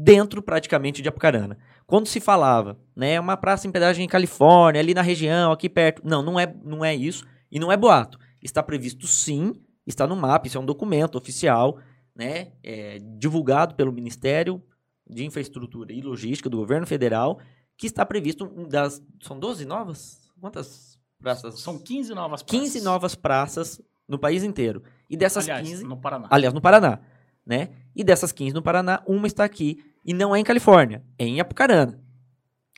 [0.00, 1.58] dentro praticamente de Apucarana.
[1.84, 6.02] Quando se falava, né, uma praça em pedágio em Califórnia, ali na região, aqui perto,
[6.04, 8.16] não, não é, não é isso e não é boato.
[8.40, 11.78] Está previsto sim, está no mapa, isso é um documento oficial,
[12.14, 14.62] né, é, divulgado pelo Ministério
[15.08, 17.40] de Infraestrutura e Logística do Governo Federal
[17.76, 20.28] que está previsto das são 12 novas?
[20.40, 21.60] Quantas praças?
[21.60, 22.60] São 15 novas praças.
[22.60, 24.82] 15 novas praças no país inteiro.
[25.08, 26.26] E dessas aliás, 15 no Paraná.
[26.28, 27.00] Aliás, no Paraná,
[27.48, 27.70] né?
[27.96, 31.40] E dessas 15 no Paraná, uma está aqui e não é em Califórnia, é em
[31.40, 31.98] Apucarana.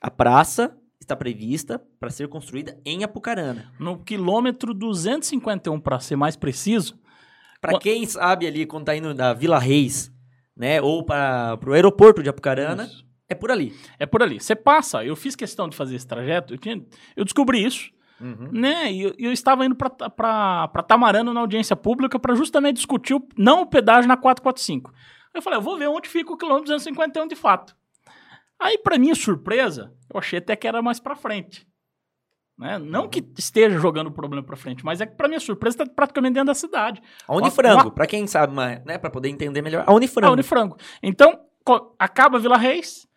[0.00, 3.72] A praça está prevista para ser construída em Apucarana.
[3.78, 6.98] No quilômetro 251, para ser mais preciso.
[7.60, 10.10] Para quem sabe ali, quando está indo da Vila Reis,
[10.56, 13.10] né, ou para o aeroporto de Apucarana, Isso.
[13.30, 13.72] É por ali.
[13.96, 14.40] É por ali.
[14.40, 18.50] Você passa, eu fiz questão de fazer esse trajeto, eu, tinha, eu descobri isso, uhum.
[18.52, 18.92] né?
[18.92, 23.62] E eu, eu, estava indo para Tamarano na audiência pública para justamente discutir o, não
[23.62, 24.92] o pedágio na 445.
[25.32, 27.74] Eu falei, eu vou ver onde fica o quilômetro 251 de fato.
[28.58, 31.66] Aí, para minha surpresa, eu achei até que era mais para frente.
[32.58, 32.78] Né?
[32.78, 35.94] Não que esteja jogando o problema para frente, mas é que, para minha surpresa, está
[35.94, 37.00] praticamente dentro da cidade.
[37.26, 37.90] A Unifrango, uma...
[37.90, 40.28] para quem sabe, né, para poder entender melhor, a Unifrango.
[40.28, 40.76] A Unifrango.
[41.02, 41.40] Então,
[41.98, 43.08] acaba Vila Reis,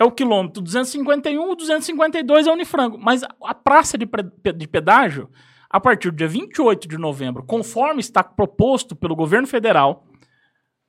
[0.00, 2.96] é o quilômetro 251, o 252 é Unifrango.
[2.96, 4.08] Mas a praça de,
[4.56, 5.28] de pedágio,
[5.68, 10.06] a partir do dia 28 de novembro, conforme está proposto pelo governo federal,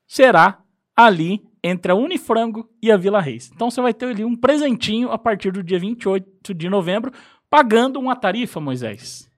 [0.07, 0.63] será
[0.95, 3.51] ali entre a Unifrango e a Vila Reis.
[3.53, 7.11] Então você vai ter ali um presentinho a partir do dia 28 de novembro,
[7.49, 9.29] pagando uma tarifa, Moisés.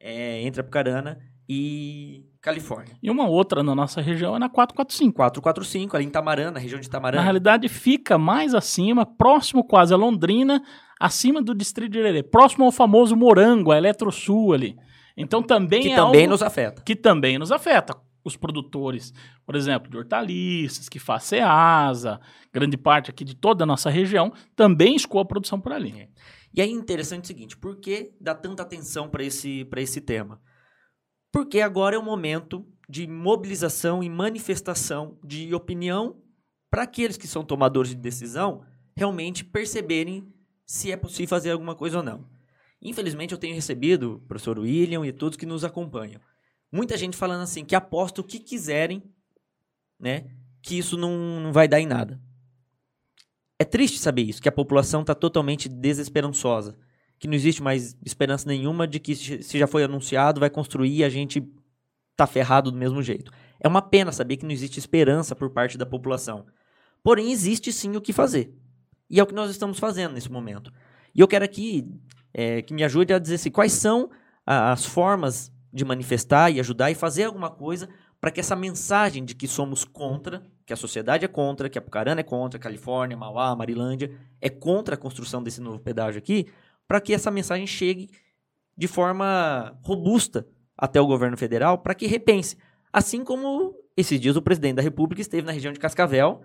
[0.00, 2.96] é, entre Apucarana e Califórnia.
[3.02, 5.16] E uma outra na nossa região é na 445.
[5.16, 7.20] 445, ali em Tamarana, na região de Tamarana.
[7.20, 10.62] Na realidade, fica mais acima, próximo quase a Londrina,
[10.98, 14.76] acima do Distrito de Irerê, próximo ao famoso Morango, a Eletrosul ali.
[15.16, 16.82] Então também que é também nos afeta.
[16.82, 22.20] Que também nos afeta os produtores, por exemplo, de hortaliças, que faz Ceasa,
[22.52, 25.92] grande parte aqui de toda a nossa região, também escoa a produção por ali.
[25.92, 26.08] É.
[26.52, 30.40] E aí interessante o seguinte, por que dá tanta atenção para esse, esse tema?
[31.32, 36.20] Porque agora é o momento de mobilização e manifestação de opinião
[36.70, 38.64] para aqueles que são tomadores de decisão
[38.96, 40.32] realmente perceberem
[40.64, 42.26] se é possível fazer alguma coisa ou não.
[42.82, 46.20] Infelizmente, eu tenho recebido, professor William e todos que nos acompanham,
[46.70, 49.02] muita gente falando assim, que aposta o que quiserem,
[49.98, 50.26] né,
[50.62, 52.20] que isso não, não vai dar em nada.
[53.58, 56.76] É triste saber isso, que a população está totalmente desesperançosa,
[57.18, 61.04] que não existe mais esperança nenhuma de que se já foi anunciado, vai construir e
[61.04, 61.42] a gente
[62.14, 63.32] tá ferrado do mesmo jeito.
[63.58, 66.46] É uma pena saber que não existe esperança por parte da população.
[67.02, 68.54] Porém, existe sim o que fazer.
[69.08, 70.72] E é o que nós estamos fazendo nesse momento.
[71.14, 71.88] E eu quero aqui
[72.34, 74.10] é, que me ajude a dizer assim, quais são
[74.44, 79.34] as formas de manifestar e ajudar e fazer alguma coisa para que essa mensagem de
[79.34, 83.54] que somos contra, que a sociedade é contra, que a Pucarana é contra, Califórnia, Mauá,
[83.54, 84.10] Marilândia
[84.40, 86.46] é contra a construção desse novo pedágio aqui,
[86.88, 88.08] para que essa mensagem chegue
[88.76, 90.46] de forma robusta
[90.78, 92.56] até o governo federal para que repense.
[92.90, 96.40] Assim como esses dias o presidente da República esteve na região de Cascavel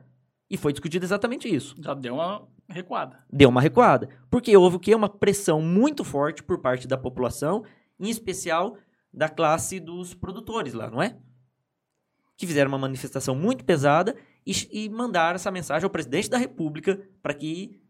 [0.50, 1.76] e foi discutido exatamente isso.
[1.80, 3.20] Já deu uma recuada.
[3.32, 4.10] Deu uma recuada.
[4.30, 4.94] Porque houve o quê?
[4.94, 7.64] Uma pressão muito forte por parte da população,
[7.98, 8.76] em especial
[9.14, 11.18] da classe dos produtores lá, não é?
[12.38, 17.00] Que fizeram uma manifestação muito pesada e, e mandaram essa mensagem ao presidente da República
[17.22, 17.82] para que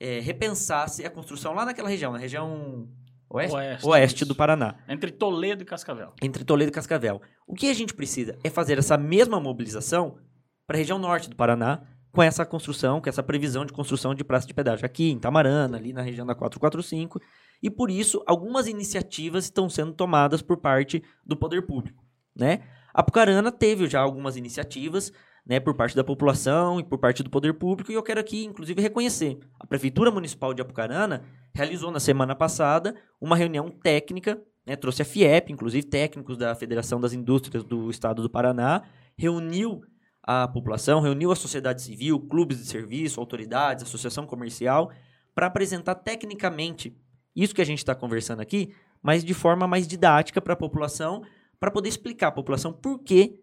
[0.00, 2.88] é, repensasse a construção lá naquela região, na região
[3.30, 4.76] oeste, oeste, oeste do Paraná.
[4.88, 6.12] Entre Toledo e Cascavel.
[6.20, 7.22] Entre Toledo e Cascavel.
[7.46, 10.18] O que a gente precisa é fazer essa mesma mobilização
[10.66, 14.22] para a região norte do Paraná, com essa construção, com essa previsão de construção de
[14.22, 17.20] praça de pedágio aqui em Tamarana, ali na região da 445,
[17.62, 22.04] e por isso algumas iniciativas estão sendo tomadas por parte do poder público,
[22.36, 22.62] né?
[22.92, 25.10] A Pucarana teve já algumas iniciativas,
[25.46, 28.44] né, por parte da população e por parte do poder público, e eu quero aqui,
[28.44, 29.38] inclusive, reconhecer.
[29.58, 35.04] A Prefeitura Municipal de Apucarana realizou na semana passada uma reunião técnica, né, trouxe a
[35.04, 38.82] FIEP, inclusive técnicos da Federação das Indústrias do Estado do Paraná,
[39.16, 39.82] reuniu
[40.22, 44.90] a população, reuniu a sociedade civil, clubes de serviço, autoridades, associação comercial,
[45.34, 46.96] para apresentar tecnicamente
[47.34, 51.22] isso que a gente está conversando aqui, mas de forma mais didática para a população,
[51.58, 53.40] para poder explicar à população por que,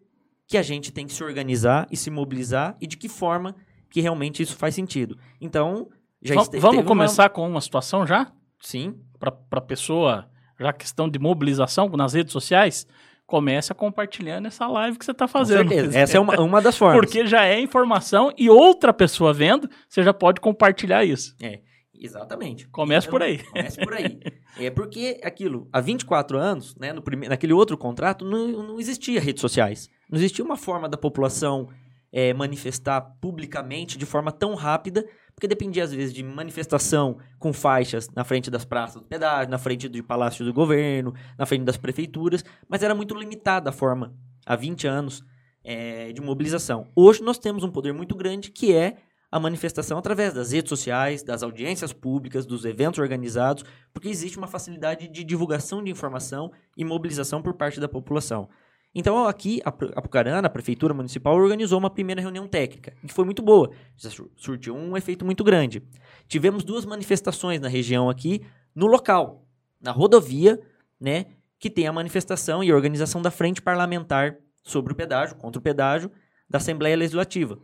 [0.47, 3.55] que a gente tem que se organizar e se mobilizar e de que forma
[3.89, 5.17] que realmente isso faz sentido.
[5.41, 5.89] Então,
[6.21, 7.29] já Vamos começar uma...
[7.29, 8.31] com uma situação já?
[8.59, 8.95] Sim.
[9.17, 12.85] Para a pessoa, já questão de mobilização nas redes sociais,
[13.29, 15.67] comece a compartilhando essa live que você está fazendo.
[15.67, 15.99] Com certeza.
[15.99, 16.99] Essa é uma, uma das formas.
[16.99, 21.35] Porque já é informação e outra pessoa vendo, você já pode compartilhar isso.
[21.39, 21.59] É,
[21.93, 22.67] exatamente.
[22.69, 23.37] Comece então, por aí.
[23.37, 24.19] Comece por aí.
[24.59, 27.29] é porque aquilo, há 24 anos, né, no prime...
[27.29, 29.87] naquele outro contrato, não, não existia redes sociais.
[30.09, 31.69] Não existia uma forma da população
[32.11, 35.05] é, manifestar publicamente de forma tão rápida
[35.39, 39.57] porque dependia às vezes de manifestação com faixas na frente das praças do pedágio, na
[39.57, 44.13] frente de palácios do governo, na frente das prefeituras, mas era muito limitada a forma,
[44.45, 45.23] há 20 anos,
[45.63, 46.89] é, de mobilização.
[46.93, 48.97] Hoje nós temos um poder muito grande que é
[49.31, 54.47] a manifestação através das redes sociais, das audiências públicas, dos eventos organizados, porque existe uma
[54.47, 58.49] facilidade de divulgação de informação e mobilização por parte da população.
[58.93, 63.41] Então, aqui, a Apucarana, a Prefeitura Municipal, organizou uma primeira reunião técnica, que foi muito
[63.41, 65.83] boa, já surtiu um efeito muito grande.
[66.27, 68.41] Tivemos duas manifestações na região aqui,
[68.73, 69.47] no local,
[69.79, 70.59] na rodovia,
[70.99, 71.27] né,
[71.59, 75.61] que tem a manifestação e a organização da Frente Parlamentar sobre o pedágio, contra o
[75.61, 76.11] pedágio,
[76.49, 77.59] da Assembleia Legislativa,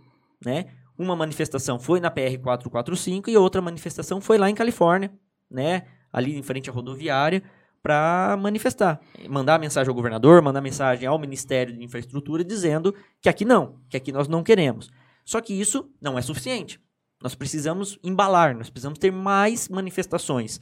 [0.46, 0.66] né?
[0.98, 5.12] Uma manifestação foi na PR 445 e outra manifestação foi lá em Califórnia,
[5.50, 5.84] né,
[6.14, 7.44] ali em frente à rodoviária,
[7.86, 13.46] para manifestar, mandar mensagem ao governador, mandar mensagem ao Ministério de Infraestrutura dizendo que aqui
[13.46, 14.90] não, que aqui nós não queremos.
[15.24, 16.82] Só que isso não é suficiente.
[17.22, 20.60] Nós precisamos embalar, nós precisamos ter mais manifestações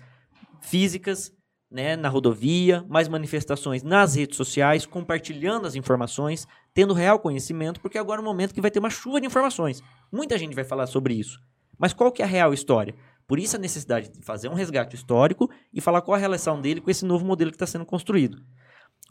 [0.60, 1.32] físicas,
[1.72, 7.98] né, na rodovia, mais manifestações nas redes sociais, compartilhando as informações, tendo real conhecimento, porque
[7.98, 9.82] agora é o momento que vai ter uma chuva de informações.
[10.12, 11.40] Muita gente vai falar sobre isso.
[11.80, 12.94] Mas qual que é a real história?
[13.28, 16.82] Por isso a necessidade de fazer um resgate histórico e falar qual a relação dele
[16.82, 18.42] com esse novo modelo que está sendo construído.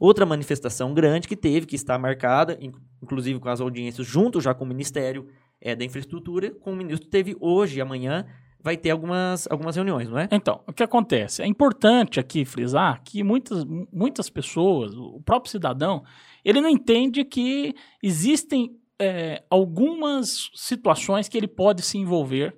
[0.00, 2.58] Outra manifestação grande que teve, que está marcada,
[3.00, 5.28] inclusive com as audiências junto já com o Ministério
[5.60, 8.26] é, da Infraestrutura, com o ministro teve hoje e amanhã,
[8.62, 10.28] vai ter algumas, algumas reuniões, não é?
[10.30, 11.42] Então, o que acontece?
[11.42, 16.04] É importante aqui frisar que muitas, muitas pessoas, o próprio cidadão,
[16.44, 22.56] ele não entende que existem é, algumas situações que ele pode se envolver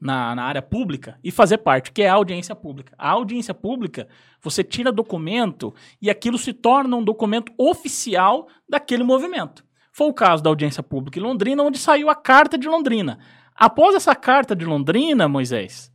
[0.00, 2.94] na, na área pública e fazer parte, que é a audiência pública.
[2.98, 4.08] A audiência pública,
[4.40, 9.64] você tira documento e aquilo se torna um documento oficial daquele movimento.
[9.92, 13.18] Foi o caso da audiência pública em Londrina, onde saiu a Carta de Londrina.
[13.54, 15.92] Após essa Carta de Londrina, Moisés,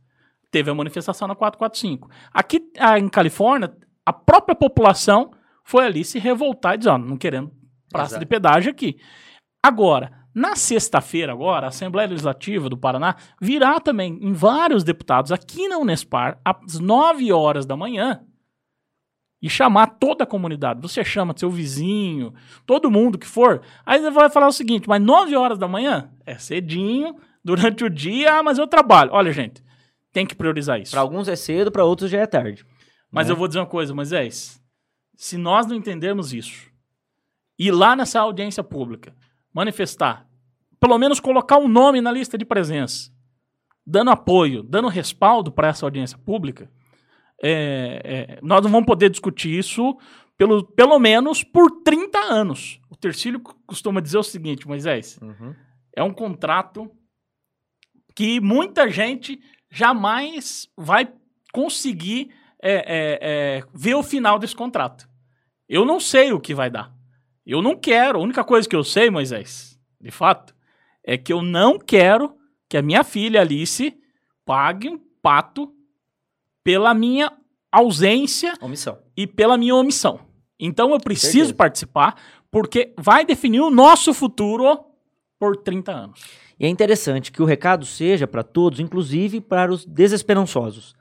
[0.50, 2.08] teve a manifestação na 445.
[2.32, 5.32] Aqui em Califórnia, a própria população
[5.64, 7.50] foi ali se revoltar e dizer, ó, não querendo
[7.90, 8.20] praça Exato.
[8.20, 8.96] de pedágio aqui.
[9.62, 15.66] Agora, na sexta-feira agora, a Assembleia Legislativa do Paraná virá também em vários deputados aqui
[15.66, 18.22] na Unespar às 9 horas da manhã
[19.40, 20.82] e chamar toda a comunidade.
[20.82, 22.34] Você chama seu vizinho,
[22.66, 23.62] todo mundo que for.
[23.86, 27.88] Aí você vai falar o seguinte: mas 9 horas da manhã é cedinho, durante o
[27.88, 29.12] dia, ah, mas eu trabalho.
[29.14, 29.64] Olha, gente,
[30.12, 30.90] tem que priorizar isso.
[30.90, 32.62] Para alguns é cedo, para outros já é tarde.
[33.10, 33.32] Mas né?
[33.32, 34.62] eu vou dizer uma coisa, Moisés.
[35.16, 36.70] Se nós não entendermos isso,
[37.58, 39.16] ir lá nessa audiência pública,
[39.56, 40.25] manifestar,
[40.86, 43.10] pelo menos colocar o um nome na lista de presença,
[43.84, 46.70] dando apoio, dando respaldo para essa audiência pública,
[47.42, 49.98] é, é, nós não vamos poder discutir isso
[50.38, 52.80] pelo, pelo menos por 30 anos.
[52.88, 55.56] O Tercílio costuma dizer o seguinte, Moisés, uhum.
[55.96, 56.88] é um contrato
[58.14, 61.12] que muita gente jamais vai
[61.52, 62.30] conseguir
[62.62, 65.08] é, é, é, ver o final desse contrato.
[65.68, 66.94] Eu não sei o que vai dar.
[67.44, 68.20] Eu não quero.
[68.20, 70.55] A única coisa que eu sei, Moisés, de fato,
[71.06, 72.36] é que eu não quero
[72.68, 73.96] que a minha filha Alice
[74.44, 75.72] pague um pato
[76.64, 77.32] pela minha
[77.70, 78.98] ausência omissão.
[79.16, 80.20] e pela minha omissão.
[80.58, 84.84] Então eu preciso participar porque vai definir o nosso futuro
[85.38, 86.24] por 30 anos.
[86.58, 90.94] E é interessante que o recado seja para todos, inclusive para os desesperançosos.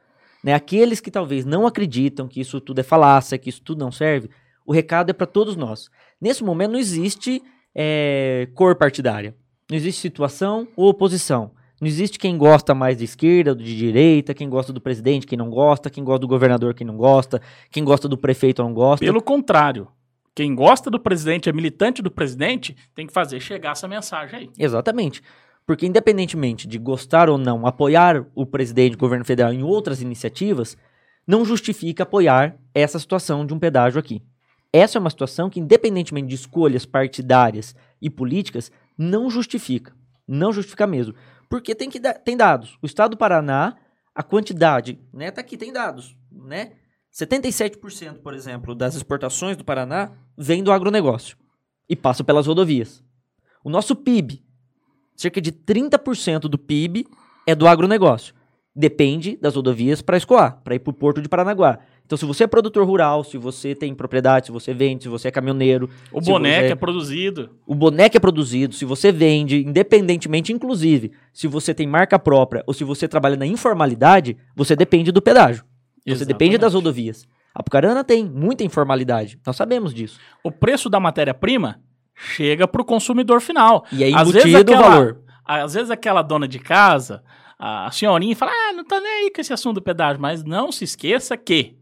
[0.43, 0.53] Né?
[0.53, 4.29] Aqueles que talvez não acreditam que isso tudo é falácia, que isso tudo não serve,
[4.65, 5.89] o recado é para todos nós.
[6.19, 7.41] Nesse momento não existe
[7.73, 9.35] é, cor partidária,
[9.69, 11.51] não existe situação ou oposição.
[11.79, 15.49] Não existe quem gosta mais de esquerda, de direita, quem gosta do presidente, quem não
[15.49, 19.05] gosta, quem gosta do governador, quem não gosta, quem gosta do prefeito não gosta.
[19.05, 19.87] Pelo contrário,
[20.33, 24.49] quem gosta do presidente, é militante do presidente, tem que fazer chegar essa mensagem aí.
[24.57, 25.21] Exatamente.
[25.65, 30.77] Porque independentemente de gostar ou não apoiar o presidente, o governo federal em outras iniciativas,
[31.27, 34.21] não justifica apoiar essa situação de um pedágio aqui.
[34.71, 39.95] Essa é uma situação que, independentemente de escolhas partidárias e políticas, não justifica.
[40.27, 41.13] Não justifica mesmo.
[41.49, 42.77] Porque tem, que tem dados.
[42.81, 43.75] O estado do Paraná,
[44.13, 45.31] a quantidade, né?
[45.31, 46.73] Tá aqui, tem dados, né?
[47.13, 51.37] 77%, por exemplo, das exportações do Paraná vem do agronegócio
[51.87, 53.03] e passa pelas rodovias.
[53.63, 54.43] O nosso PIB,
[55.15, 57.07] cerca de 30% do PIB
[57.47, 58.35] é do agronegócio.
[58.75, 61.79] Depende das rodovias para escoar, para ir para o porto de Paranaguá.
[62.05, 65.29] Então, se você é produtor rural, se você tem propriedade, se você vende, se você
[65.29, 65.89] é caminhoneiro.
[66.11, 66.73] O boneco você...
[66.73, 67.49] é produzido.
[67.65, 72.73] O boneco é produzido, se você vende, independentemente, inclusive, se você tem marca própria ou
[72.73, 75.63] se você trabalha na informalidade, você depende do pedágio.
[76.05, 76.27] Você Exatamente.
[76.27, 77.27] depende das rodovias.
[77.53, 80.19] A Pucarana tem muita informalidade, nós sabemos disso.
[80.43, 81.79] O preço da matéria-prima
[82.13, 83.85] chega para o consumidor final.
[83.91, 85.21] E é embutido o valor.
[85.43, 87.23] Às vezes aquela dona de casa,
[87.57, 90.71] a senhorinha, fala, ah, não tá nem aí com esse assunto do pedágio, mas não
[90.71, 91.75] se esqueça que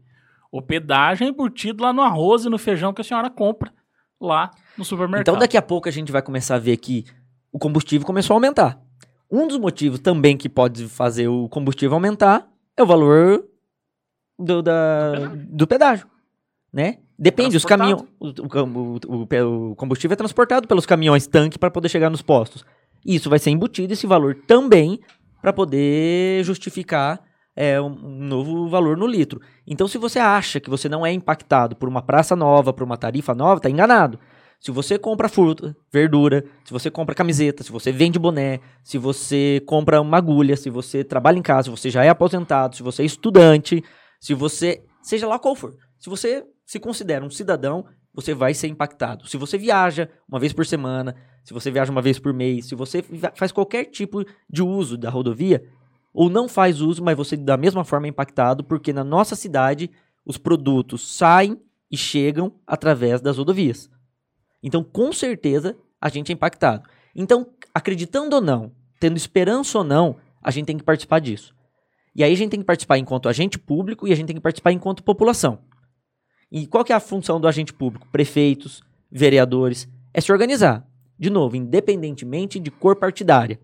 [0.56, 3.72] o pedágio é embutido lá no arroz e no feijão que a senhora compra
[4.20, 5.22] lá no supermercado.
[5.22, 7.04] Então daqui a pouco a gente vai começar a ver que
[7.50, 8.80] o combustível começou a aumentar.
[9.28, 13.44] Um dos motivos também que pode fazer o combustível aumentar é o valor
[14.38, 15.48] do, da, do, pedágio.
[15.50, 16.06] do pedágio,
[16.72, 16.98] né?
[17.18, 18.04] Depende, os caminhões.
[18.20, 22.64] O, o, o, combustível é transportado pelos caminhões tanque para poder chegar nos postos.
[23.04, 25.00] Isso vai ser embutido esse valor também
[25.42, 27.20] para poder justificar
[27.56, 29.40] é, um, novo valor no litro.
[29.66, 32.96] Então, se você acha que você não é impactado por uma praça nova, por uma
[32.96, 34.18] tarifa nova, tá enganado.
[34.60, 39.62] Se você compra fruta, verdura, se você compra camiseta, se você vende boné, se você
[39.66, 43.02] compra uma agulha, se você trabalha em casa, se você já é aposentado, se você
[43.02, 43.84] é estudante,
[44.18, 48.68] se você, seja lá qual for, se você se considera um cidadão, você vai ser
[48.68, 49.28] impactado.
[49.28, 52.74] Se você viaja uma vez por semana, se você viaja uma vez por mês, se
[52.74, 55.62] você faz qualquer tipo de uso da rodovia,
[56.14, 59.90] ou não faz uso, mas você da mesma forma é impactado, porque na nossa cidade
[60.24, 63.90] os produtos saem e chegam através das rodovias.
[64.62, 66.88] Então, com certeza, a gente é impactado.
[67.14, 71.54] Então, acreditando ou não, tendo esperança ou não, a gente tem que participar disso.
[72.14, 74.42] E aí a gente tem que participar enquanto agente público e a gente tem que
[74.42, 75.58] participar enquanto população.
[76.50, 78.06] E qual que é a função do agente público?
[78.12, 80.86] Prefeitos, vereadores, é se organizar.
[81.18, 83.60] De novo, independentemente de cor partidária.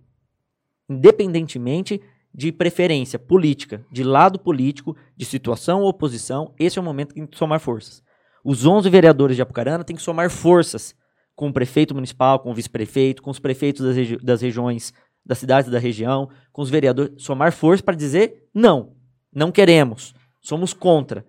[0.89, 2.01] Independentemente
[2.33, 7.15] de preferência política, de lado político, de situação ou oposição, esse é o momento que
[7.15, 8.03] tem que somar forças.
[8.45, 10.95] Os 11 vereadores de Apucarana têm que somar forças
[11.35, 14.93] com o prefeito municipal, com o vice-prefeito, com os prefeitos das, regi das regiões,
[15.25, 18.95] das cidades da região, com os vereadores, somar forças para dizer não,
[19.35, 21.25] não queremos, somos contra.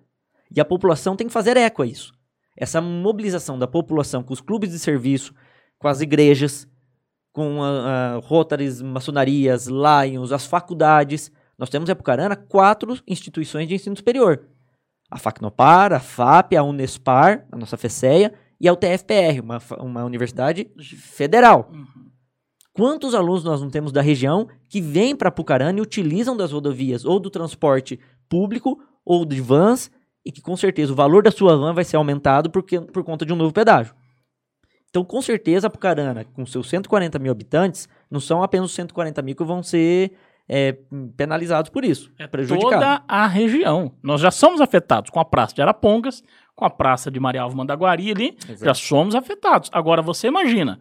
[0.54, 2.12] E a população tem que fazer eco a isso.
[2.56, 5.34] Essa mobilização da população com os clubes de serviço,
[5.78, 6.68] com as igrejas,
[7.32, 11.32] com a, a Rotaries, maçonarias, Lions, as faculdades.
[11.58, 14.46] Nós temos em Apucarana quatro instituições de ensino superior.
[15.10, 20.70] A Facnopar, a FAP, a Unespar, a nossa FECEA e a UTFPR, uma, uma universidade
[20.78, 21.70] federal.
[21.72, 22.10] Uhum.
[22.72, 27.04] Quantos alunos nós não temos da região que vêm para Pucarana e utilizam das rodovias
[27.04, 29.90] ou do transporte público ou de vans
[30.24, 33.26] e que com certeza o valor da sua van vai ser aumentado porque, por conta
[33.26, 33.94] de um novo pedágio.
[34.92, 39.22] Então, com certeza, a Pucarana, com seus 140 mil habitantes, não são apenas os 140
[39.22, 40.12] mil que vão ser
[40.46, 40.76] é,
[41.16, 42.12] penalizados por isso.
[42.18, 43.94] É toda a região.
[44.02, 46.22] Nós já somos afetados com a Praça de Arapongas,
[46.54, 48.66] com a Praça de Maria Alva Mandaguari ali, Exato.
[48.66, 49.70] já somos afetados.
[49.72, 50.78] Agora, você imagina,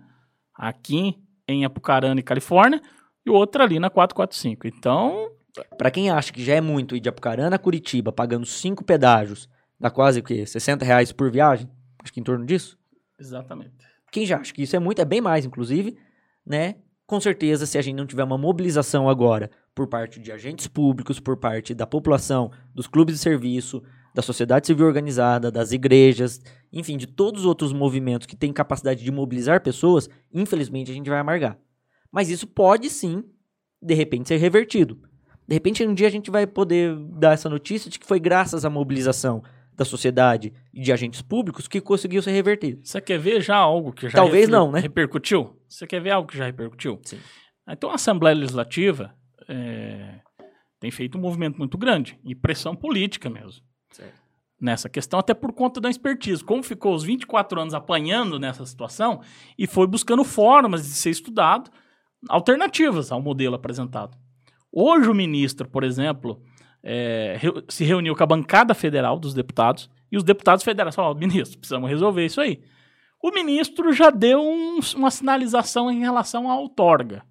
[0.53, 1.15] aqui
[1.47, 2.81] em Apucarana e Califórnia,
[3.25, 4.67] e outra ali na 445.
[4.67, 5.31] Então.
[5.77, 9.49] Para quem acha que já é muito ir de Apucarana a Curitiba, pagando cinco pedágios,
[9.79, 10.45] dá quase o quê?
[10.45, 11.69] 60 reais por viagem?
[12.01, 12.77] Acho que em torno disso?
[13.17, 13.90] Exatamente.
[14.11, 15.97] Quem já acha que isso é muito, é bem mais, inclusive,
[16.45, 16.75] né?
[17.07, 21.19] Com certeza, se a gente não tiver uma mobilização agora por parte de agentes públicos,
[21.19, 23.81] por parte da população, dos clubes de serviço,
[24.13, 26.39] da sociedade civil organizada, das igrejas,
[26.71, 31.09] enfim, de todos os outros movimentos que têm capacidade de mobilizar pessoas, infelizmente a gente
[31.09, 31.57] vai amargar.
[32.11, 33.23] Mas isso pode sim,
[33.81, 34.99] de repente, ser revertido.
[35.47, 38.63] De repente, um dia a gente vai poder dar essa notícia de que foi graças
[38.63, 39.41] à mobilização
[39.81, 42.81] da sociedade e de agentes públicos que conseguiu ser revertido.
[42.83, 44.79] Você quer ver já algo que já Talvez não, né?
[44.79, 45.59] repercutiu?
[45.67, 46.99] Você quer ver algo que já repercutiu?
[47.03, 47.17] Sim.
[47.67, 49.15] Então a Assembleia Legislativa
[49.49, 50.19] é,
[50.79, 53.63] tem feito um movimento muito grande e pressão política mesmo.
[53.89, 54.21] Certo.
[54.59, 56.43] Nessa questão, até por conta da expertise.
[56.43, 59.21] Como ficou os 24 anos apanhando nessa situação
[59.57, 61.71] e foi buscando formas de ser estudado
[62.29, 64.15] alternativas ao modelo apresentado.
[64.71, 66.39] Hoje, o ministro, por exemplo,
[66.83, 67.37] é,
[67.69, 71.89] se reuniu com a bancada federal dos deputados e os deputados federais falaram: ministro, precisamos
[71.89, 72.61] resolver isso aí.
[73.21, 77.23] O ministro já deu um, uma sinalização em relação à outorga.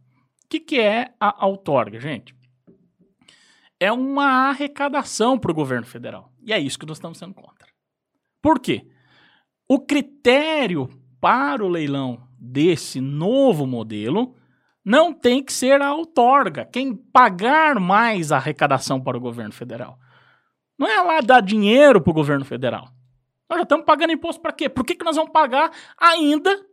[0.45, 2.35] O que, que é a outorga, gente?
[3.79, 6.33] É uma arrecadação para o governo federal.
[6.45, 7.67] E é isso que nós estamos sendo contra.
[8.41, 8.87] Por quê?
[9.69, 10.89] O critério
[11.21, 14.35] para o leilão desse novo modelo
[14.85, 19.99] não tem que ser a outorga, quem pagar mais a arrecadação para o governo federal.
[20.78, 22.89] Não é lá dar dinheiro para o governo federal.
[23.49, 24.68] Nós já estamos pagando imposto para quê?
[24.68, 26.64] Por que, que nós vamos pagar ainda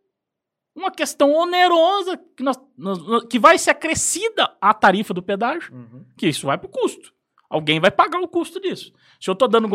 [0.75, 5.73] uma questão onerosa que, nós, nós, que vai ser acrescida à tarifa do pedágio?
[5.73, 6.05] Uhum.
[6.15, 7.11] Que isso vai para o custo.
[7.49, 8.93] Alguém vai pagar o custo disso.
[9.19, 9.67] Se eu estou dando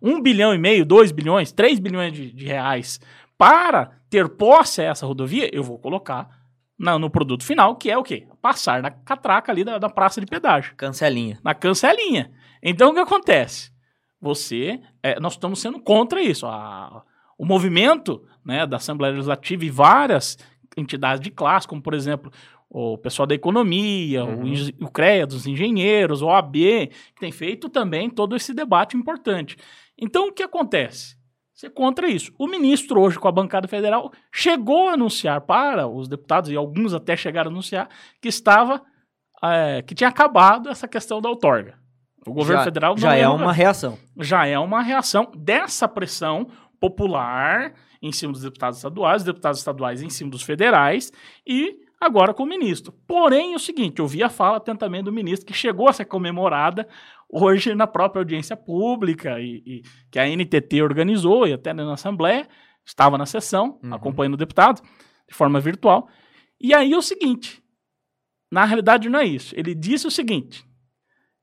[0.00, 3.00] um bilhão e meio, dois bilhões, três bilhões de, de reais
[3.36, 6.39] para ter posse a essa rodovia, eu vou colocar
[6.80, 8.26] na, no produto final, que é o quê?
[8.40, 10.74] Passar na catraca ali da, da praça de pedágio.
[10.76, 11.38] Cancelinha.
[11.44, 12.32] Na cancelinha.
[12.62, 13.70] Então, o que acontece?
[14.18, 16.46] Você, é, nós estamos sendo contra isso.
[16.46, 17.04] A,
[17.36, 20.38] o movimento né, da Assembleia Legislativa e várias
[20.74, 22.32] entidades de classe, como, por exemplo,
[22.70, 24.50] o pessoal da economia, uhum.
[24.80, 29.58] o, o CREA dos engenheiros, o OAB, que tem feito também todo esse debate importante.
[29.98, 31.19] Então, o que acontece?
[31.60, 32.32] Ser contra isso.
[32.38, 36.94] O ministro, hoje, com a bancada federal, chegou a anunciar para os deputados, e alguns
[36.94, 37.88] até chegaram a anunciar,
[38.20, 38.82] que estava.
[39.42, 41.78] É, que tinha acabado essa questão da outorga.
[42.26, 43.98] O governo já, federal já é uma reação.
[44.18, 46.46] Já é uma reação dessa pressão
[46.78, 51.10] popular em cima dos deputados estaduais, deputados estaduais em cima dos federais
[51.46, 52.92] e agora com o ministro.
[53.06, 56.04] Porém, é o seguinte, eu vi a fala atentamente do ministro que chegou a ser
[56.04, 56.86] comemorada
[57.32, 62.48] hoje na própria audiência pública e, e que a NTT organizou e até na Assembleia,
[62.84, 63.94] estava na sessão, uhum.
[63.94, 64.82] acompanhando o deputado,
[65.28, 66.08] de forma virtual.
[66.60, 67.62] E aí é o seguinte,
[68.50, 69.54] na realidade não é isso.
[69.56, 70.64] Ele disse o seguinte,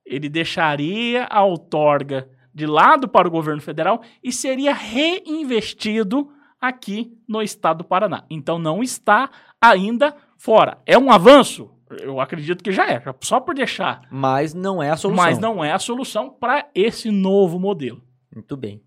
[0.06, 7.42] ele deixaria a outorga de lado para o governo federal e seria reinvestido aqui no
[7.42, 8.26] estado do Paraná.
[8.30, 9.30] Então não está
[9.62, 10.82] ainda fora.
[10.86, 11.77] É um avanço?
[11.90, 14.02] Eu acredito que já é, só por deixar.
[14.12, 15.24] Mas não é a solução.
[15.24, 18.02] Mas não é a solução para esse novo modelo.
[18.34, 18.82] Muito bem.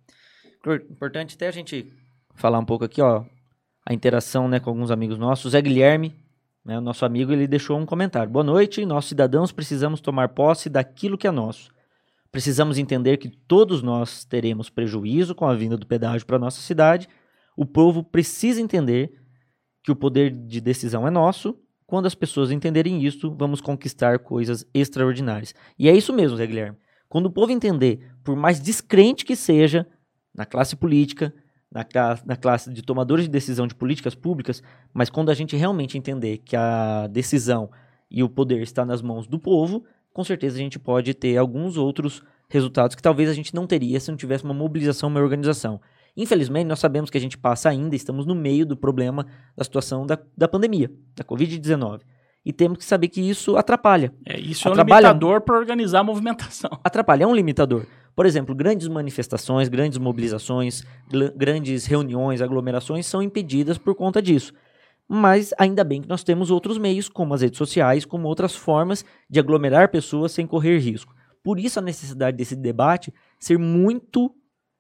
[0.91, 1.91] Importante até a gente
[2.35, 3.25] falar um pouco aqui, ó,
[3.87, 5.47] a interação, né, com alguns amigos nossos.
[5.47, 6.15] O Zé Guilherme,
[6.65, 8.31] né, o nosso amigo, ele deixou um comentário.
[8.31, 11.71] Boa noite, nós cidadãos precisamos tomar posse daquilo que é nosso.
[12.31, 17.09] Precisamos entender que todos nós teremos prejuízo com a vinda do pedágio para nossa cidade.
[17.57, 19.13] O povo precisa entender
[19.83, 21.59] que o poder de decisão é nosso
[21.91, 25.53] quando as pessoas entenderem isso, vamos conquistar coisas extraordinárias.
[25.77, 26.79] E é isso mesmo, Zé Guilherme.
[27.09, 29.85] Quando o povo entender, por mais descrente que seja,
[30.33, 31.35] na classe política,
[31.69, 31.85] na,
[32.25, 34.63] na classe de tomadores de decisão de políticas públicas,
[34.95, 37.69] mas quando a gente realmente entender que a decisão
[38.09, 39.83] e o poder está nas mãos do povo,
[40.13, 43.99] com certeza a gente pode ter alguns outros resultados que talvez a gente não teria
[43.99, 45.81] se não tivesse uma mobilização, uma organização.
[46.17, 50.07] Infelizmente, nós sabemos que a gente passa ainda, estamos no meio do problema da situação
[50.07, 52.01] da, da pandemia, da Covid-19.
[52.45, 54.13] E temos que saber que isso atrapalha.
[54.27, 56.71] É, isso atrapalha, é um limitador para organizar a movimentação.
[56.83, 57.85] Atrapalha, é um limitador.
[58.17, 60.83] Por exemplo, grandes manifestações, grandes mobilizações,
[61.37, 64.55] grandes reuniões, aglomerações são impedidas por conta disso.
[65.07, 69.05] Mas ainda bem que nós temos outros meios, como as redes sociais, como outras formas
[69.29, 71.15] de aglomerar pessoas sem correr risco.
[71.43, 74.35] Por isso a necessidade desse debate ser muito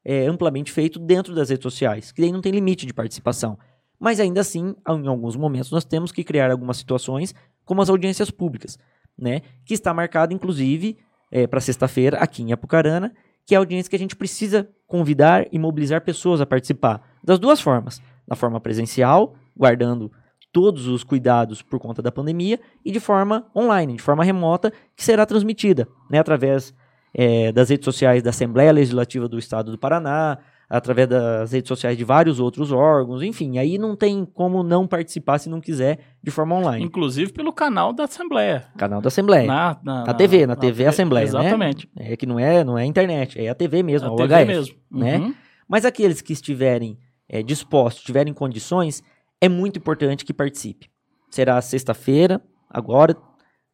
[0.04, 3.58] é, amplamente feito dentro das redes sociais, que daí não tem limite de participação.
[3.98, 7.34] Mas ainda assim, em alguns momentos, nós temos que criar algumas situações,
[7.64, 8.78] como as audiências públicas,
[9.16, 9.42] né?
[9.64, 10.96] Que está marcado, inclusive,
[11.30, 13.14] é, para sexta-feira, aqui em Apucarana,
[13.46, 17.02] que é a audiência que a gente precisa convidar e mobilizar pessoas a participar.
[17.22, 18.00] Das duas formas.
[18.26, 20.10] Da forma presencial, guardando
[20.52, 25.04] todos os cuidados por conta da pandemia, e de forma online, de forma remota, que
[25.04, 26.74] será transmitida né, através
[27.14, 30.38] é, das redes sociais da Assembleia Legislativa do Estado do Paraná,
[30.70, 35.38] através das redes sociais de vários outros órgãos, enfim, aí não tem como não participar
[35.38, 36.84] se não quiser de forma online.
[36.84, 38.66] Inclusive pelo canal da Assembleia.
[38.78, 39.48] Canal da Assembleia.
[39.48, 41.88] Na, na, na TV, na, na TV Assembleia, exatamente.
[41.96, 42.04] né?
[42.04, 42.12] Exatamente.
[42.12, 44.76] É que não é, não é internet, é a TV mesmo, a, a TV mesmo.
[44.88, 45.18] Né?
[45.18, 45.34] Uhum.
[45.68, 46.96] Mas aqueles que estiverem
[47.28, 49.02] é, dispostos, tiverem condições,
[49.40, 50.88] é muito importante que participe.
[51.30, 53.16] Será sexta-feira, agora,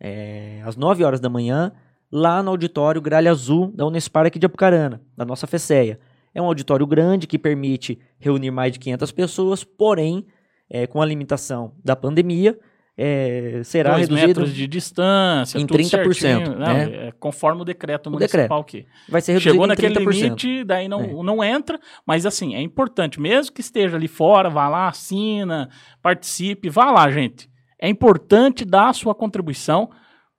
[0.01, 1.73] é, às 9 horas da manhã,
[2.11, 5.99] lá no auditório Gralha Azul da Unespar aqui de Apucarana, da nossa FECEA.
[6.35, 10.27] É um auditório grande que permite reunir mais de 500 pessoas, porém,
[10.69, 12.59] é, com a limitação da pandemia,
[12.99, 16.15] é, será Dois reduzido metros de distância, em 30%.
[16.15, 17.09] Certinho, né?
[17.09, 18.87] é, conforme o decreto municipal o decreto.
[18.87, 20.13] que vai ser reduzido chegou naquele 30%.
[20.13, 21.23] limite, daí não, é.
[21.23, 25.69] não entra, mas assim é importante, mesmo que esteja ali fora, vá lá, assina,
[26.01, 27.51] participe, vá lá, gente.
[27.79, 29.91] É importante dar a sua contribuição,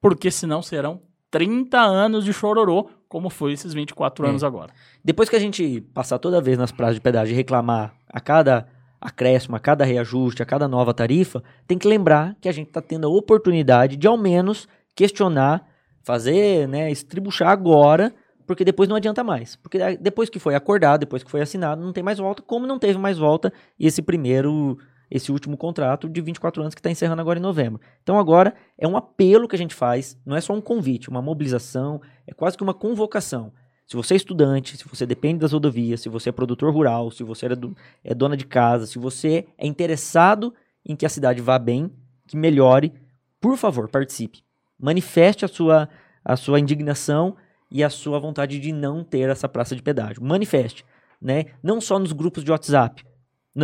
[0.02, 1.02] porque senão serão
[1.32, 4.30] 30 anos de chororô, como foi esses 24 é.
[4.30, 4.74] anos agora.
[5.04, 8.68] Depois que a gente passar toda vez nas praças de pedágio e reclamar a cada
[9.00, 12.82] acréscimo, a cada reajuste, a cada nova tarifa, tem que lembrar que a gente está
[12.82, 15.68] tendo a oportunidade de ao menos questionar,
[16.04, 18.14] fazer, né, estribuchar agora,
[18.48, 19.56] porque depois não adianta mais.
[19.56, 22.80] Porque depois que foi acordado, depois que foi assinado, não tem mais volta, como não
[22.80, 24.78] teve mais volta esse primeiro
[25.10, 27.80] esse último contrato de 24 anos que está encerrando agora em novembro.
[28.04, 31.22] Então agora é um apelo que a gente faz, não é só um convite, uma
[31.22, 33.52] mobilização, é quase que uma convocação.
[33.86, 37.24] Se você é estudante, se você depende das rodovias, se você é produtor rural, se
[37.24, 40.54] você é, do, é dona de casa, se você é interessado
[40.86, 41.90] em que a cidade vá bem,
[42.28, 42.94] que melhore,
[43.40, 44.44] por favor, participe.
[44.78, 45.88] Manifeste a sua,
[46.24, 47.38] a sua indignação
[47.72, 50.22] e a sua vontade de não ter essa praça de pedágio.
[50.22, 50.84] Manifeste,
[51.22, 51.46] né?
[51.64, 53.06] Não só nos grupos de WhatsApp,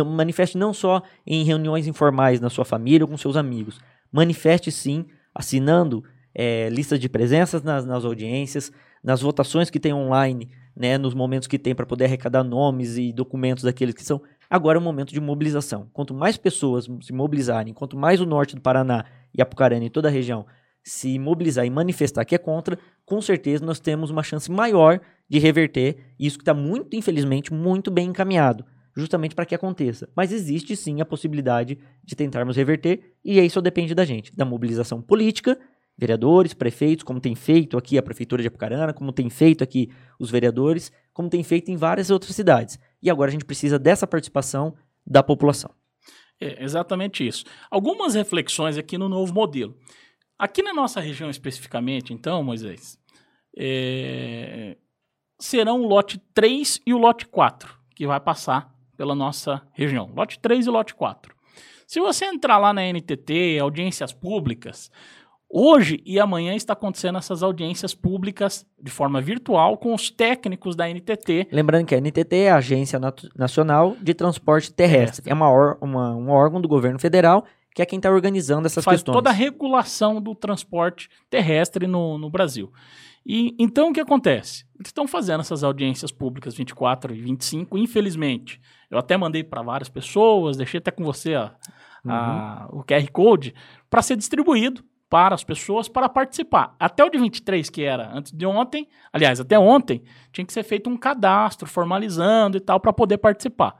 [0.02, 3.78] manifeste não só em reuniões informais na sua família ou com seus amigos.
[4.10, 6.02] Manifeste sim, assinando
[6.34, 8.72] é, listas de presenças nas, nas audiências,
[9.02, 13.12] nas votações que tem online, né, nos momentos que tem para poder arrecadar nomes e
[13.12, 14.20] documentos daqueles que são.
[14.50, 15.88] Agora é o momento de mobilização.
[15.92, 20.08] Quanto mais pessoas se mobilizarem, quanto mais o norte do Paraná e Apucarana e toda
[20.08, 20.46] a região
[20.82, 25.38] se mobilizar e manifestar que é contra, com certeza nós temos uma chance maior de
[25.38, 28.64] reverter isso que está muito, infelizmente, muito bem encaminhado
[28.96, 30.08] justamente para que aconteça.
[30.14, 35.02] Mas existe sim a possibilidade de tentarmos reverter, e só depende da gente, da mobilização
[35.02, 35.58] política,
[35.96, 40.30] vereadores, prefeitos, como tem feito aqui a Prefeitura de Apucarana, como tem feito aqui os
[40.30, 42.78] vereadores, como tem feito em várias outras cidades.
[43.02, 44.74] E agora a gente precisa dessa participação
[45.06, 45.70] da população.
[46.40, 47.44] É exatamente isso.
[47.70, 49.76] Algumas reflexões aqui no novo modelo.
[50.36, 52.98] Aqui na nossa região especificamente, então, Moisés,
[53.56, 54.76] é...
[55.38, 60.10] serão o lote 3 e o lote 4 que vai passar pela nossa região.
[60.14, 61.34] Lote 3 e lote 4.
[61.86, 64.90] Se você entrar lá na NTT, audiências públicas,
[65.48, 70.88] hoje e amanhã está acontecendo essas audiências públicas de forma virtual com os técnicos da
[70.88, 71.48] NTT.
[71.52, 72.98] Lembrando que a NTT é a Agência
[73.36, 75.30] Nacional de Transporte Terrestre.
[75.30, 79.00] É uma, uma, um órgão do governo federal que é quem está organizando essas Faz
[79.00, 79.14] questões.
[79.14, 82.72] toda a regulação do transporte terrestre no, no Brasil.
[83.26, 84.66] E então o que acontece?
[84.74, 88.60] Eles estão fazendo essas audiências públicas 24 e 25, infelizmente.
[88.90, 91.54] Eu até mandei para várias pessoas, deixei até com você a,
[92.04, 92.12] uhum.
[92.12, 93.54] a, o QR Code
[93.88, 96.74] para ser distribuído para as pessoas para participar.
[96.78, 100.02] Até o de 23, que era antes de ontem, aliás, até ontem,
[100.32, 103.76] tinha que ser feito um cadastro formalizando e tal para poder participar.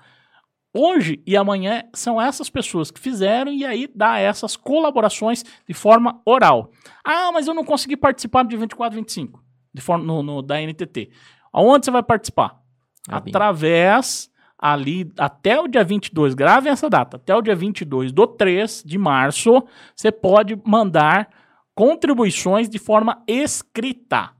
[0.76, 6.20] Hoje e amanhã são essas pessoas que fizeram e aí dá essas colaborações de forma
[6.24, 6.72] oral.
[7.04, 10.60] Ah, mas eu não consegui participar do dia 24 25 de forma, no, no, da
[10.60, 11.10] NTT.
[11.52, 12.60] Aonde você vai participar?
[13.08, 18.82] Através ali até o dia 22, gravem essa data, até o dia 22 do 3
[18.84, 19.62] de março,
[19.94, 21.28] você pode mandar
[21.74, 24.30] contribuições de forma escrita.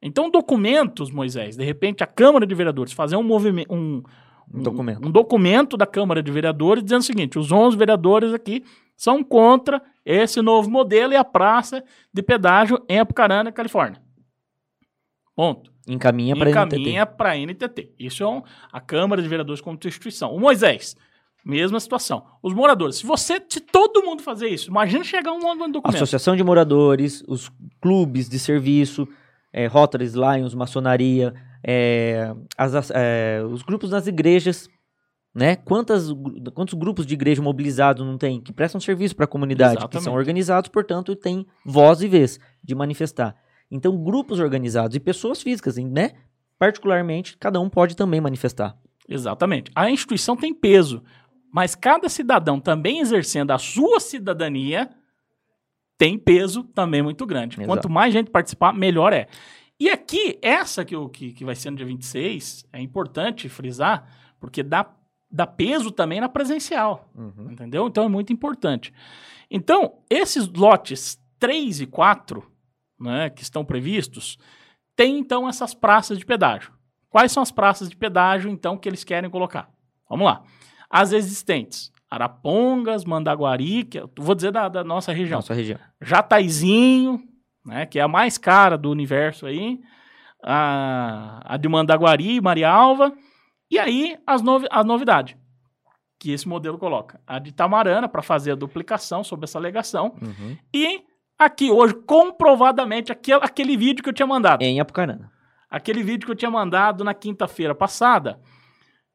[0.00, 4.02] Então, documentos, Moisés, de repente a Câmara de Vereadores fazer um movimento, um,
[4.52, 5.04] um documento.
[5.04, 8.64] Um, um documento da Câmara de Vereadores dizendo o seguinte: os 11 vereadores aqui
[8.96, 14.00] são contra esse novo modelo e a praça de pedágio em Apucarana, Califórnia.
[15.36, 15.70] Ponto.
[15.86, 16.76] Encaminha para NTT.
[16.76, 17.92] Encaminha para NTT.
[17.98, 18.42] Isso é um,
[18.72, 20.34] a Câmara de Vereadores como instituição.
[20.34, 20.96] O Moisés,
[21.44, 22.26] mesma situação.
[22.42, 25.86] Os moradores, se você, se todo mundo fazer isso, imagina chegar um documento.
[25.86, 29.08] Associação de moradores, os clubes de serviço,
[29.52, 31.34] é, Rotaries, Lions, maçonaria,
[31.64, 34.68] é, as, é, os grupos nas igrejas,
[35.34, 35.56] né?
[35.56, 36.08] Quantas,
[36.54, 39.98] quantos grupos de igreja mobilizados não tem que prestam serviço para a comunidade, Exatamente.
[39.98, 43.36] que são organizados, portanto, têm voz e vez de manifestar.
[43.70, 46.12] Então, grupos organizados e pessoas físicas, né?
[46.58, 48.76] Particularmente, cada um pode também manifestar.
[49.08, 49.70] Exatamente.
[49.74, 51.02] A instituição tem peso,
[51.52, 54.90] mas cada cidadão também exercendo a sua cidadania
[55.96, 57.56] tem peso também muito grande.
[57.56, 57.68] Exato.
[57.68, 59.26] Quanto mais gente participar, melhor é.
[59.80, 64.06] E aqui, essa que, que, que vai ser no dia 26, é importante frisar,
[64.40, 64.90] porque dá,
[65.30, 67.08] dá peso também na presencial.
[67.14, 67.52] Uhum.
[67.52, 67.86] Entendeu?
[67.86, 68.92] Então é muito importante.
[69.50, 72.44] Então, esses lotes 3 e 4
[72.98, 74.36] né, que estão previstos,
[74.96, 76.72] tem então essas praças de pedágio.
[77.08, 79.70] Quais são as praças de pedágio, então, que eles querem colocar?
[80.08, 80.42] Vamos lá.
[80.90, 81.92] As existentes.
[82.10, 85.38] Arapongas, Mandaguari, que eu vou dizer da, da nossa região.
[85.38, 85.78] Nossa região.
[86.00, 87.22] Jataizinho,
[87.68, 89.80] né, que é a mais cara do universo aí.
[90.42, 93.12] A, a de Mandaguari, Maria Alva.
[93.70, 95.36] E aí, as, novi as novidades
[96.18, 97.20] que esse modelo coloca.
[97.26, 100.16] A de Tamarana, para fazer a duplicação sobre essa alegação.
[100.20, 100.56] Uhum.
[100.74, 101.02] E
[101.38, 104.62] aqui hoje, comprovadamente, aquele, aquele vídeo que eu tinha mandado.
[104.62, 105.30] Em Apucarana.
[105.70, 108.40] Aquele vídeo que eu tinha mandado na quinta-feira passada,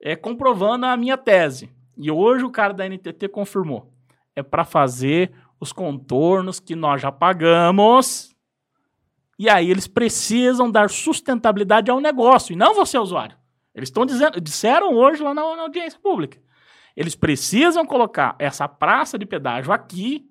[0.01, 1.69] é comprovando a minha tese.
[1.97, 3.91] E hoje o cara da NTT confirmou.
[4.35, 8.32] É para fazer os contornos que nós já pagamos.
[9.37, 13.37] E aí eles precisam dar sustentabilidade ao negócio e não você usuário.
[13.73, 16.37] Eles estão dizendo, disseram hoje lá na, na audiência pública.
[16.95, 20.29] Eles precisam colocar essa praça de pedágio aqui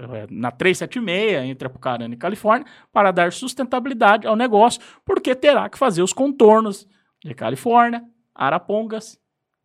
[0.00, 5.78] é, na 376, entre Apucarana e Califórnia, para dar sustentabilidade ao negócio, porque terá que
[5.78, 6.88] fazer os contornos
[7.24, 8.02] de Califórnia,
[8.34, 9.18] Arapongas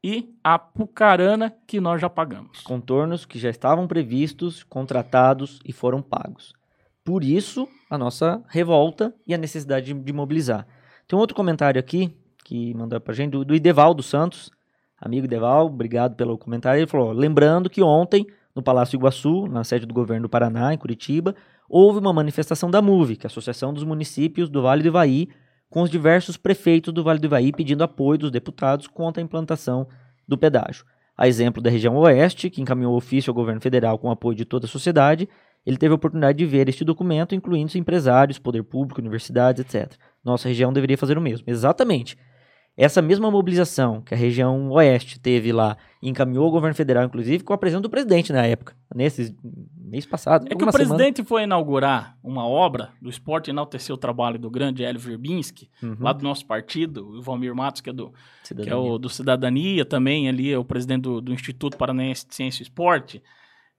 [0.04, 2.62] e Apucarana, que nós já pagamos.
[2.62, 6.54] Contornos que já estavam previstos, contratados e foram pagos.
[7.10, 10.68] Por isso, a nossa revolta e a necessidade de, mobilizar.
[11.08, 14.52] Tem um outro comentário aqui, que mandou pra gente, do, do Ideval dos Santos.
[15.02, 16.82] Amigo Ideval, obrigado pelo comentário.
[16.82, 20.78] Ele falou: lembrando que ontem no Palácio Iguaçu, na sede do governo do Paraná, em
[20.78, 21.36] Curitiba,
[21.68, 25.30] houve uma manifestação da MUVE, que é a Associação dos Municípios do Vale do Ivaí,
[25.68, 29.88] com os diversos prefeitos do Vale do Ivaí pedindo apoio dos deputados contra a implantação
[30.28, 30.86] do pedágio.
[31.18, 34.68] A exemplo da região oeste, que encaminhou ofício ao governo federal com apoio de toda
[34.68, 35.28] a sociedade,
[35.66, 39.98] ele teve a oportunidade de ver este documento, incluindo empresários, poder público, universidades, etc.
[40.24, 41.44] Nossa região deveria fazer o mesmo.
[41.48, 42.18] Exatamente.
[42.80, 47.52] Essa mesma mobilização que a região oeste teve lá encaminhou o governo federal, inclusive, com
[47.52, 49.36] a presença do presidente na época, nesse
[49.76, 50.48] mês passado.
[50.50, 51.28] É que o presidente semana.
[51.28, 55.98] foi inaugurar uma obra do esporte enaltecer o trabalho do grande Hélio Verbinski, uhum.
[56.00, 58.14] lá do nosso partido, o Valmir Matos, que é do,
[58.64, 62.36] que é o, do Cidadania, também ali é o presidente do, do Instituto Paranaense de
[62.36, 63.22] Ciência e Esporte.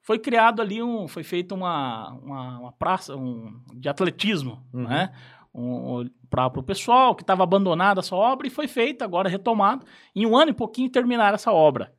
[0.02, 4.84] Foi criado ali um, foi feita uma, uma, uma praça um, de atletismo, uhum.
[4.84, 5.12] né?
[5.54, 9.84] um, para o pessoal que estava abandonada essa obra e foi feita, agora retomado,
[10.14, 11.92] em um ano e pouquinho terminar essa obra.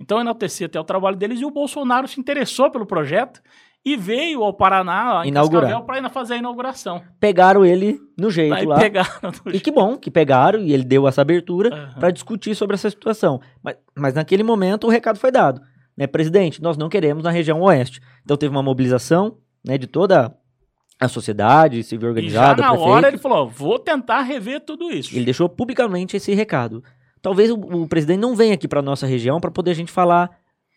[0.00, 3.40] Então enaltecer até o trabalho deles e o Bolsonaro se interessou pelo projeto
[3.84, 7.02] e veio ao Paraná, Cascavel, para fazer a inauguração.
[7.20, 8.78] Pegaram ele no jeito Aí lá.
[8.78, 9.10] Pegaram
[9.46, 9.64] e jeito.
[9.64, 12.00] que bom que pegaram e ele deu essa abertura uhum.
[12.00, 13.40] para discutir sobre essa situação.
[13.62, 15.60] Mas, mas naquele momento o recado foi dado.
[15.96, 18.00] Né, presidente, nós não queremos na região oeste.
[18.24, 20.36] Então teve uma mobilização né, de toda
[21.00, 22.60] a sociedade civil organizada.
[22.60, 25.14] E já na hora ele falou: vou tentar rever tudo isso.
[25.14, 26.82] Ele deixou publicamente esse recado.
[27.22, 30.30] Talvez o, o presidente não venha aqui para nossa região para poder a gente falar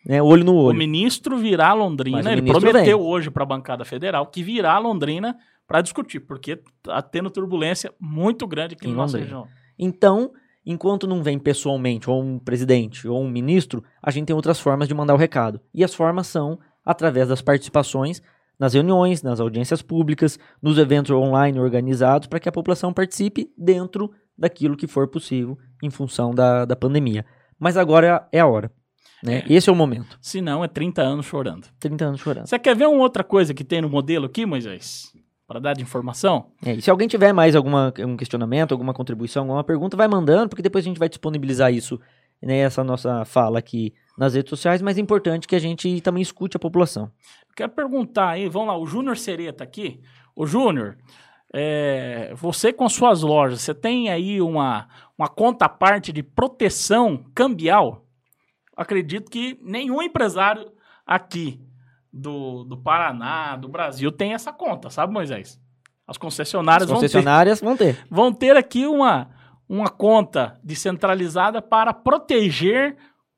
[0.06, 0.74] né, olho no olho.
[0.74, 2.32] O ministro virá a Londrina.
[2.32, 3.06] Ele prometeu vem.
[3.06, 7.92] hoje para a bancada federal que virá a Londrina para discutir, porque está tendo turbulência
[8.00, 9.46] muito grande aqui em na nossa região.
[9.78, 10.32] Então,
[10.70, 14.86] enquanto não vem pessoalmente, ou um presidente, ou um ministro, a gente tem outras formas
[14.86, 15.60] de mandar o recado.
[15.72, 18.22] E as formas são através das participações
[18.58, 24.12] nas reuniões, nas audiências públicas, nos eventos online organizados, para que a população participe dentro
[24.36, 27.24] daquilo que for possível em função da, da pandemia.
[27.58, 28.70] Mas agora é a hora.
[29.22, 29.44] Né?
[29.48, 29.52] É.
[29.52, 30.18] Esse é o momento.
[30.20, 31.68] Se não, é 30 anos chorando.
[31.78, 32.46] 30 anos chorando.
[32.46, 35.12] Você quer ver uma outra coisa que tem no modelo aqui, Moisés?
[35.48, 36.50] Para dar de informação?
[36.62, 40.50] É, e se alguém tiver mais alguma um questionamento, alguma contribuição, alguma pergunta, vai mandando,
[40.50, 41.98] porque depois a gente vai disponibilizar isso
[42.42, 46.22] nessa né, nossa fala aqui nas redes sociais, mas é importante que a gente também
[46.22, 47.10] escute a população.
[47.56, 50.02] Quero perguntar aí, vamos lá, o Júnior Sereta aqui.
[50.36, 50.98] O Júnior,
[51.50, 54.86] é, você com suas lojas, você tem aí uma,
[55.16, 58.04] uma conta parte de proteção cambial?
[58.76, 60.70] Acredito que nenhum empresário
[61.06, 61.58] aqui
[62.12, 65.60] do, do Paraná, do Brasil, tem essa conta, sabe, Moisés?
[66.06, 68.06] As concessionárias, As concessionárias vão ter, vão ter.
[68.10, 69.28] Vão ter aqui uma,
[69.68, 72.96] uma conta descentralizada para proteger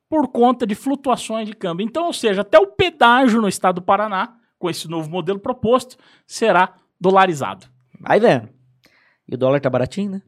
[0.09, 1.85] por conta de flutuações de câmbio.
[1.85, 5.97] Então, ou seja, até o pedágio no estado do Paraná, com esse novo modelo proposto,
[6.27, 7.66] será dolarizado.
[7.99, 8.49] Vai vendo.
[9.29, 10.23] E o dólar tá baratinho, né?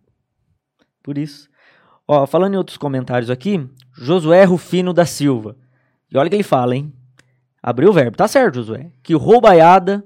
[1.02, 1.48] Por isso.
[2.06, 5.56] Ó, falando em outros comentários aqui, Josué Rufino da Silva.
[6.10, 6.92] E olha o que ele fala, hein?
[7.62, 8.16] Abriu o verbo.
[8.16, 8.90] Tá certo, Josué.
[9.02, 10.04] Que roubaiada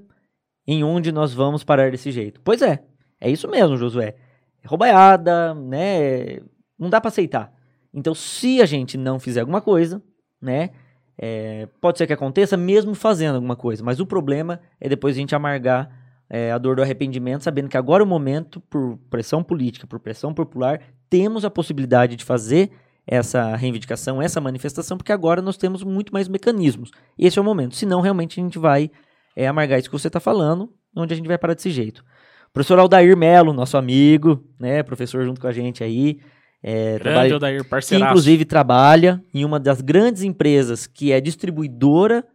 [0.67, 2.39] em onde nós vamos parar desse jeito.
[2.43, 2.83] Pois é.
[3.19, 4.15] É isso mesmo, Josué.
[4.63, 6.39] É roubaiada, né?
[6.77, 7.51] Não dá para aceitar.
[7.93, 10.03] Então, se a gente não fizer alguma coisa,
[10.41, 10.69] né?
[11.17, 13.83] É, pode ser que aconteça mesmo fazendo alguma coisa.
[13.83, 15.89] Mas o problema é depois a gente amargar
[16.29, 19.99] é, a dor do arrependimento, sabendo que agora é o momento, por pressão política, por
[19.99, 22.69] pressão popular, temos a possibilidade de fazer
[23.07, 26.91] essa reivindicação, essa manifestação, porque agora nós temos muito mais mecanismos.
[27.17, 27.75] Esse é o momento.
[27.75, 28.91] Senão, realmente, a gente vai
[29.35, 32.03] é, amargar isso que você está falando, onde a gente vai parar desse jeito.
[32.51, 36.19] professor Aldair Melo, nosso amigo, né, professor junto com a gente aí.
[36.61, 37.63] É, Grande Aldair.
[37.63, 42.25] Que, inclusive, trabalha em uma das grandes empresas que é distribuidora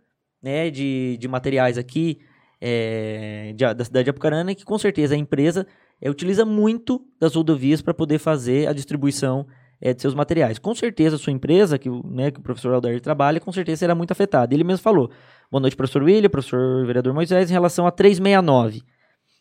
[0.43, 2.19] né, de, de materiais aqui
[2.61, 5.67] é, de, da cidade de Apucarana, e que com certeza a empresa
[6.01, 9.47] é, utiliza muito das rodovias para poder fazer a distribuição
[9.83, 10.61] é, de seus materiais.
[10.61, 13.97] Com certeza a sua empresa, que, né, que o professor Aldair trabalha, com certeza será
[13.97, 14.55] muito afetada.
[14.55, 15.11] Ele mesmo falou.
[15.51, 18.83] Boa noite, professor William, professor vereador Moisés, em relação a 369,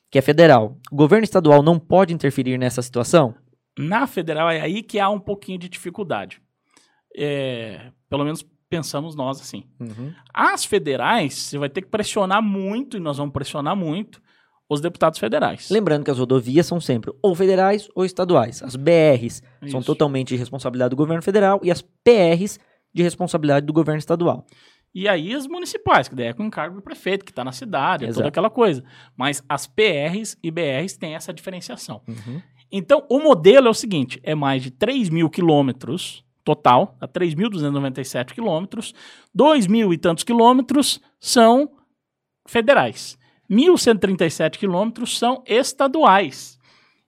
[0.10, 0.76] que é federal.
[0.92, 3.36] O governo estadual não pode interferir nessa situação?
[3.78, 6.42] Na federal é aí que há um pouquinho de dificuldade.
[7.16, 9.64] É, pelo menos pensamos nós assim.
[9.80, 10.12] Uhum.
[10.34, 14.20] As federais, você vai ter que pressionar muito, e nós vamos pressionar muito,
[14.72, 15.70] os deputados federais.
[15.70, 18.64] Lembrando que as rodovias são sempre ou federais ou estaduais.
[18.64, 19.72] As BRs Isso.
[19.72, 22.58] são totalmente de responsabilidade do governo federal e as PRs
[22.94, 24.46] de responsabilidade do governo estadual.
[24.96, 28.06] E aí as municipais, que daí é com encargo do prefeito, que está na cidade,
[28.06, 28.82] é toda aquela coisa.
[29.18, 32.02] Mas as PRs e BRs têm essa diferenciação.
[32.08, 32.42] Uhum.
[32.72, 38.34] Então, o modelo é o seguinte: é mais de 3 mil quilômetros total, a 3.297
[38.34, 38.94] quilômetros,
[39.36, 41.70] 2 mil e tantos quilômetros são
[42.48, 43.20] federais.
[43.52, 46.58] 1.137 quilômetros são estaduais.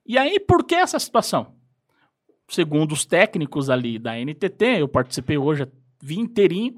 [0.06, 1.54] E aí, por que essa situação?
[2.46, 5.66] Segundo os técnicos ali da NTT, eu participei hoje,
[6.02, 6.74] vi inteirinho,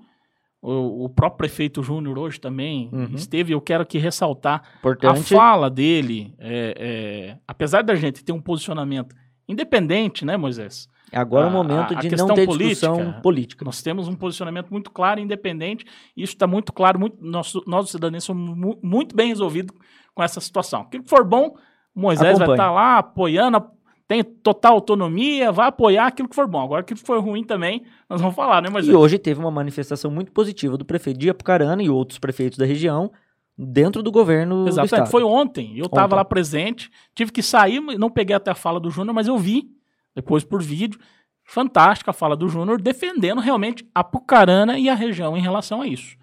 [0.63, 3.15] o, o próprio prefeito Júnior hoje também uhum.
[3.15, 5.35] esteve, eu quero aqui ressaltar Importante.
[5.35, 9.15] a fala dele, é, é, apesar da gente ter um posicionamento
[9.49, 10.89] independente, né, Moisés?
[11.17, 13.65] Agora é o momento a, a de não ter política, discussão política.
[13.65, 15.85] Nós temos um posicionamento muito claro e independente.
[16.17, 16.99] E isso está muito claro.
[16.99, 19.75] Muito, nós, nós, cidadãos, somos mu muito bem resolvidos
[20.15, 20.83] com essa situação.
[20.83, 21.57] Aquilo que for bom,
[21.95, 23.63] Moisés vai estar tá lá apoiando,
[24.07, 26.63] tem total autonomia, vai apoiar aquilo que for bom.
[26.63, 28.93] Agora, aquilo que for ruim também, nós vamos falar, né, Moisés?
[28.93, 32.65] E hoje teve uma manifestação muito positiva do prefeito de Apucarana e outros prefeitos da
[32.65, 33.11] região
[33.59, 35.79] dentro do governo Exatamente, do foi ontem.
[35.79, 39.27] Eu estava lá presente, tive que sair, não peguei até a fala do Júnior, mas
[39.27, 39.76] eu vi
[40.17, 40.99] depois por vídeo.
[41.45, 45.87] Fantástica a fala do Júnior, defendendo realmente a Pucarana e a região em relação a
[45.87, 46.17] isso.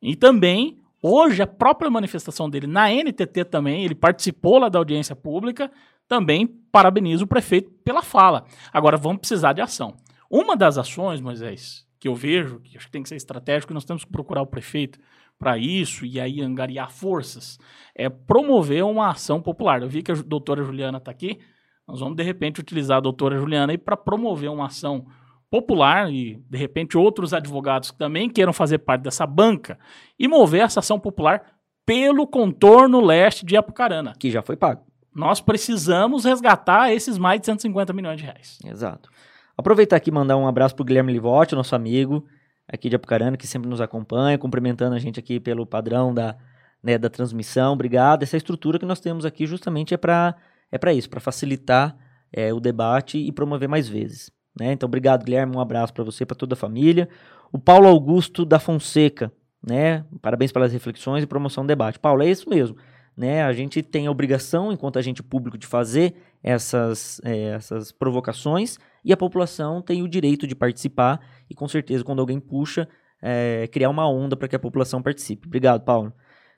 [0.00, 5.16] E também, hoje, a própria manifestação dele na NTT também, ele participou lá da audiência
[5.16, 5.72] pública,
[6.06, 8.44] também parabeniza o prefeito pela fala.
[8.72, 9.96] Agora, vamos precisar de ação.
[10.30, 13.84] Uma das ações, Moisés, que eu vejo, que acho que tem que ser estratégico, nós
[13.84, 15.00] temos que procurar o prefeito
[15.38, 17.58] para isso e aí angariar forças,
[17.94, 19.82] é promover uma ação popular.
[19.82, 21.38] Eu vi que a doutora Juliana está aqui,
[21.86, 25.06] nós vamos, de repente, utilizar a doutora Juliana para promover uma ação
[25.48, 29.78] popular e, de repente, outros advogados que também queiram fazer parte dessa banca
[30.18, 31.42] e mover essa ação popular
[31.84, 34.14] pelo contorno leste de Apucarana.
[34.18, 34.84] Que já foi pago.
[35.14, 38.58] Nós precisamos resgatar esses mais de 150 milhões de reais.
[38.64, 39.08] Exato.
[39.56, 42.26] Aproveitar aqui e mandar um abraço para o Guilherme Livotti, nosso amigo
[42.68, 46.36] aqui de Apucarana, que sempre nos acompanha, cumprimentando a gente aqui pelo padrão da,
[46.82, 47.72] né, da transmissão.
[47.72, 48.24] Obrigado.
[48.24, 50.34] Essa estrutura que nós temos aqui justamente é para
[50.70, 51.96] é para isso, para facilitar
[52.32, 54.30] é, o debate e promover mais vezes.
[54.58, 54.72] Né?
[54.72, 55.56] Então, obrigado, Guilherme.
[55.56, 57.08] Um abraço para você, para toda a família.
[57.52, 59.30] O Paulo Augusto da Fonseca,
[59.64, 60.04] né?
[60.20, 61.98] Parabéns pelas reflexões e promoção do debate.
[61.98, 62.76] Paulo, é isso mesmo.
[63.16, 63.42] Né?
[63.42, 69.12] A gente tem a obrigação, enquanto agente público, de fazer essas, é, essas provocações e
[69.12, 72.88] a população tem o direito de participar e, com certeza, quando alguém puxa,
[73.22, 75.46] é, criar uma onda para que a população participe.
[75.46, 76.12] Obrigado, Paulo.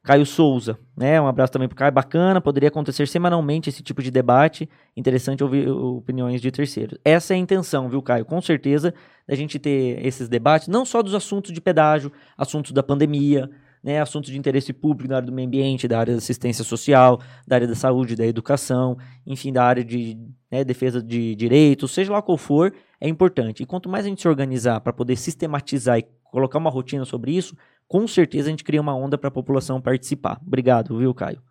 [0.09, 1.21] Caio Souza, né?
[1.21, 1.93] Um abraço também para Caio.
[1.93, 4.67] Bacana, poderia acontecer semanalmente esse tipo de debate.
[4.97, 6.99] Interessante ouvir opiniões de terceiros.
[7.05, 8.25] Essa é a intenção, viu, Caio?
[8.25, 8.95] Com certeza,
[9.29, 13.51] da gente ter esses debates, não só dos assuntos de pedágio, assuntos da pandemia,
[13.85, 17.21] né, assuntos de interesse público na área do meio ambiente, da área da assistência social,
[17.47, 18.97] da área da saúde, da educação,
[19.27, 20.17] enfim, da área de
[20.51, 23.63] né, defesa de direitos, seja lá qual for, é importante.
[23.63, 27.33] E quanto mais a gente se organizar para poder sistematizar e colocar uma rotina sobre
[27.33, 27.55] isso,
[27.89, 30.39] com certeza a gente cria uma onda para a população participar.
[30.47, 31.43] Obrigado, viu, Caio?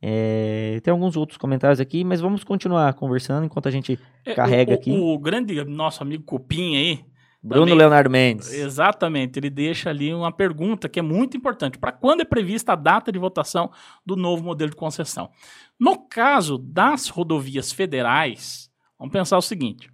[0.00, 4.72] É, tem alguns outros comentários aqui, mas vamos continuar conversando enquanto a gente é, carrega
[4.72, 4.90] o, aqui.
[4.90, 7.04] O grande nosso amigo Cupim aí.
[7.42, 8.52] Bruno também, Leonardo Mendes.
[8.52, 11.78] Exatamente, ele deixa ali uma pergunta que é muito importante.
[11.78, 13.70] Para quando é prevista a data de votação
[14.04, 15.30] do novo modelo de concessão?
[15.78, 18.68] No caso das rodovias federais,
[18.98, 19.88] vamos pensar o seguinte: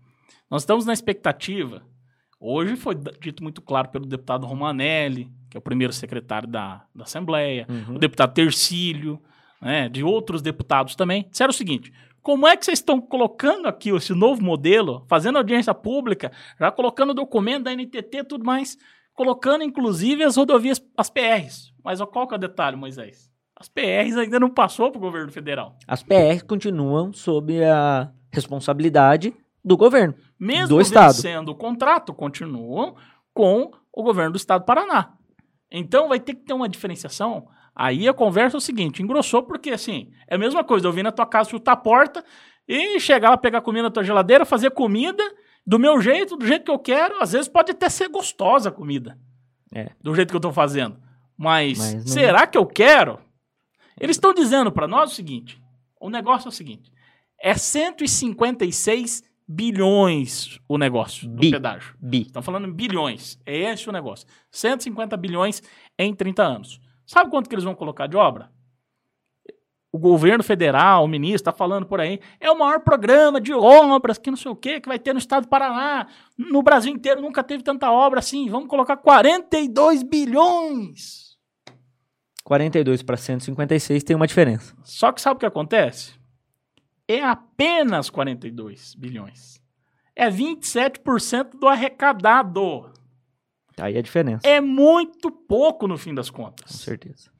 [0.51, 1.83] nós estamos na expectativa.
[2.41, 7.05] Hoje foi dito muito claro pelo deputado Romanelli, que é o primeiro secretário da, da
[7.05, 7.97] Assembleia, uhum.
[7.97, 9.21] o deputado Tercílio,
[9.61, 11.93] né, de outros deputados também, disseram o seguinte:
[12.23, 17.13] como é que vocês estão colocando aqui esse novo modelo, fazendo audiência pública, já colocando
[17.13, 18.79] documento da NTT e tudo mais,
[19.13, 21.71] colocando inclusive as rodovias, as PRs.
[21.85, 23.31] Mas qual que é o detalhe, Moisés?
[23.55, 25.77] As PRs ainda não passou para o governo federal.
[25.87, 31.13] As PRs continuam sob a responsabilidade do governo, Mesmo do estado.
[31.13, 32.97] sendo o contrato, continuam
[33.35, 35.13] com o governo do estado do Paraná.
[35.73, 39.71] Então vai ter que ter uma diferenciação Aí a conversa é o seguinte, engrossou porque,
[39.71, 42.23] assim, é a mesma coisa, eu vim na tua casa chutar a porta
[42.69, 45.23] e chegar lá, pegar comida na tua geladeira, fazer comida
[45.67, 47.21] do meu jeito, do jeito que eu quero.
[47.23, 49.19] Às vezes pode até ser gostosa a comida,
[49.75, 49.91] é.
[50.03, 51.01] do jeito que eu tô fazendo.
[51.37, 52.07] Mas, Mas não...
[52.07, 53.19] será que eu quero?
[53.99, 55.61] Eles estão dizendo para nós o seguinte,
[55.99, 56.93] o negócio é o seguinte,
[57.41, 59.23] é 156
[59.53, 61.51] bilhões o negócio Bi.
[61.51, 61.95] do pedágio.
[62.01, 62.23] Bi.
[62.23, 64.27] Estão falando em bilhões, é esse o negócio.
[64.51, 65.63] 150 bilhões
[65.99, 66.81] em 30 anos.
[67.05, 68.51] Sabe quanto que eles vão colocar de obra?
[69.93, 74.17] O governo federal, o ministro, está falando por aí, é o maior programa de obras
[74.17, 76.07] que não sei o que, que vai ter no estado do Paraná.
[76.39, 78.49] No Brasil inteiro nunca teve tanta obra assim.
[78.49, 81.37] Vamos colocar 42 bilhões.
[82.43, 84.75] 42 para 156 tem uma diferença.
[84.83, 86.22] Só que sabe o que acontece?
[87.09, 89.61] É apenas 42 bilhões.
[90.15, 92.93] É 27% do arrecadado.
[93.75, 94.47] Tá aí a diferença.
[94.47, 96.71] É muito pouco no fim das contas.
[96.71, 97.31] Com certeza.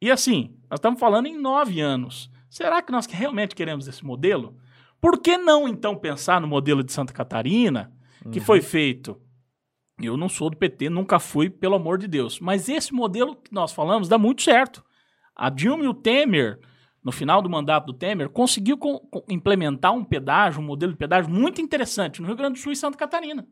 [0.00, 2.30] E assim, nós estamos falando em nove anos.
[2.48, 4.56] Será que nós realmente queremos esse modelo?
[5.00, 7.92] Por que não, então, pensar no modelo de Santa Catarina,
[8.32, 8.44] que uhum.
[8.44, 9.20] foi feito?
[10.00, 12.38] Eu não sou do PT, nunca fui, pelo amor de Deus.
[12.40, 14.84] Mas esse modelo que nós falamos dá muito certo.
[15.34, 16.60] A Dilma e o Temer,
[17.02, 18.78] no final do mandato do Temer, conseguiu
[19.28, 22.76] implementar um pedágio, um modelo de pedágio muito interessante no Rio Grande do Sul e
[22.76, 23.46] Santa Catarina,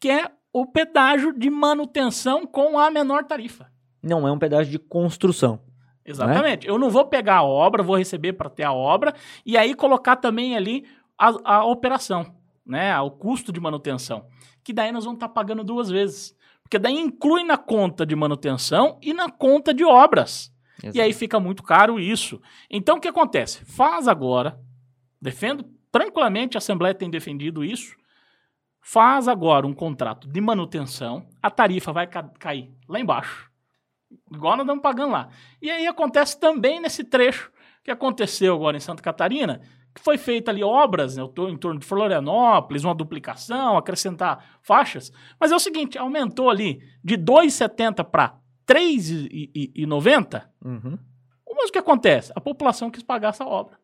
[0.00, 3.70] que é o pedágio de manutenção com a menor tarifa.
[4.02, 5.60] Não é um pedágio de construção.
[6.04, 6.66] Exatamente.
[6.66, 6.76] Não é?
[6.76, 9.14] Eu não vou pegar a obra, vou receber para ter a obra
[9.44, 10.86] e aí colocar também ali
[11.18, 12.98] a, a, operação, né?
[13.00, 14.26] O custo de manutenção.
[14.64, 16.34] Que daí nós vamos estar tá pagando duas vezes.
[16.62, 20.52] Porque daí inclui na conta de manutenção e na conta de obras.
[20.82, 20.96] Exato.
[20.96, 22.40] E aí fica muito caro isso.
[22.70, 23.64] Então o que acontece?
[23.64, 24.60] Faz agora,
[25.20, 27.96] defendo tranquilamente, a Assembleia tem defendido isso,
[28.90, 33.50] Faz agora um contrato de manutenção, a tarifa vai ca cair lá embaixo.
[34.32, 35.28] Igual nós estamos pagando lá.
[35.60, 37.52] E aí acontece também nesse trecho
[37.84, 39.60] que aconteceu agora em Santa Catarina,
[39.94, 45.12] que foi feita ali obras, né, em torno de Florianópolis, uma duplicação, acrescentar faixas.
[45.38, 48.38] Mas é o seguinte, aumentou ali de 2,70 para
[48.68, 50.44] 3,90.
[50.64, 50.98] Uhum.
[51.58, 52.32] Mas o que acontece?
[52.36, 53.76] A população quis pagar essa obra.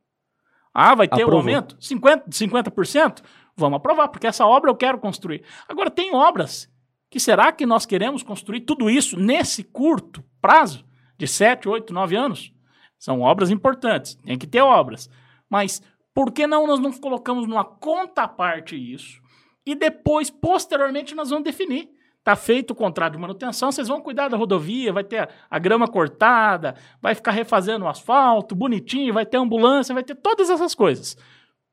[0.73, 1.35] Ah, vai ter Aprovou.
[1.35, 1.77] um aumento?
[1.77, 2.29] 50%?
[2.29, 3.23] 50%?
[3.57, 5.45] Vamos aprovar, porque essa obra eu quero construir.
[5.69, 6.71] Agora, tem obras
[7.09, 10.85] que será que nós queremos construir tudo isso nesse curto prazo
[11.17, 12.53] de 7, 8, 9 anos?
[12.99, 15.09] São obras importantes, tem que ter obras.
[15.49, 15.83] Mas
[16.13, 19.21] por que não nós não colocamos numa conta à parte isso
[19.65, 21.91] e depois, posteriormente, nós vamos definir?
[22.25, 25.59] Está feito o contrato de manutenção, vocês vão cuidar da rodovia, vai ter a, a
[25.59, 30.75] grama cortada, vai ficar refazendo o asfalto, bonitinho, vai ter ambulância, vai ter todas essas
[30.75, 31.19] coisas.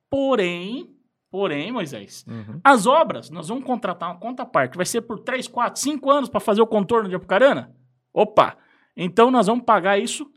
[0.09, 0.93] Porém,
[1.31, 2.59] Porém, Moisés, uhum.
[2.61, 4.75] as obras, nós vamos contratar uma conta à parte.
[4.75, 7.73] Vai ser por 3, 4, 5 anos para fazer o contorno de Apucarana?
[8.13, 8.57] Opa!
[8.97, 10.29] Então nós vamos pagar isso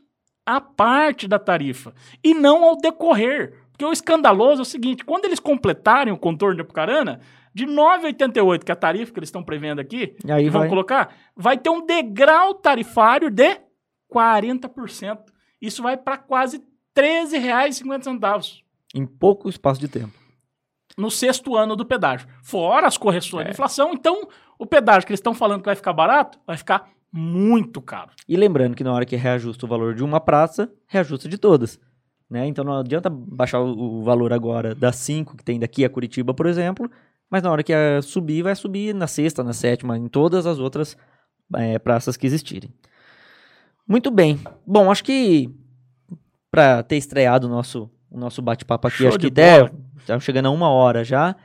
[0.45, 1.93] à parte da tarifa
[2.23, 3.65] e não ao decorrer.
[3.71, 7.19] Porque o escandaloso é o seguinte: quando eles completarem o contorno de Apucarana,
[7.55, 10.69] de 9,88, que é a tarifa que eles estão prevendo aqui, e aí vão vai.
[10.69, 13.57] colocar, vai ter um degrau tarifário de
[14.13, 15.19] 40%.
[15.61, 18.61] Isso vai para quase R$ 13,50.
[18.93, 20.25] Em pouco espaço de tempo
[20.97, 22.27] no sexto ano do pedágio.
[22.41, 23.45] Fora as correções é.
[23.45, 24.27] de inflação, então
[24.57, 28.11] o pedágio que eles estão falando que vai ficar barato, vai ficar muito caro.
[28.27, 31.79] E lembrando que na hora que reajusta o valor de uma praça, reajusta de todas.
[32.29, 32.47] Né?
[32.47, 36.47] Então não adianta baixar o, valor agora das cinco que tem daqui a Curitiba, por
[36.47, 36.89] exemplo,
[37.35, 40.95] mas na hora que subir, vai subir na sexta, na sétima, em todas as outras
[41.57, 42.73] é, praças que existirem.
[43.85, 44.39] Muito bem.
[44.65, 45.53] Bom, acho que
[46.49, 50.45] para ter estreado o nosso, o nosso bate-papo aqui, Show acho que der, Estamos chegando
[50.45, 51.35] a uma hora já.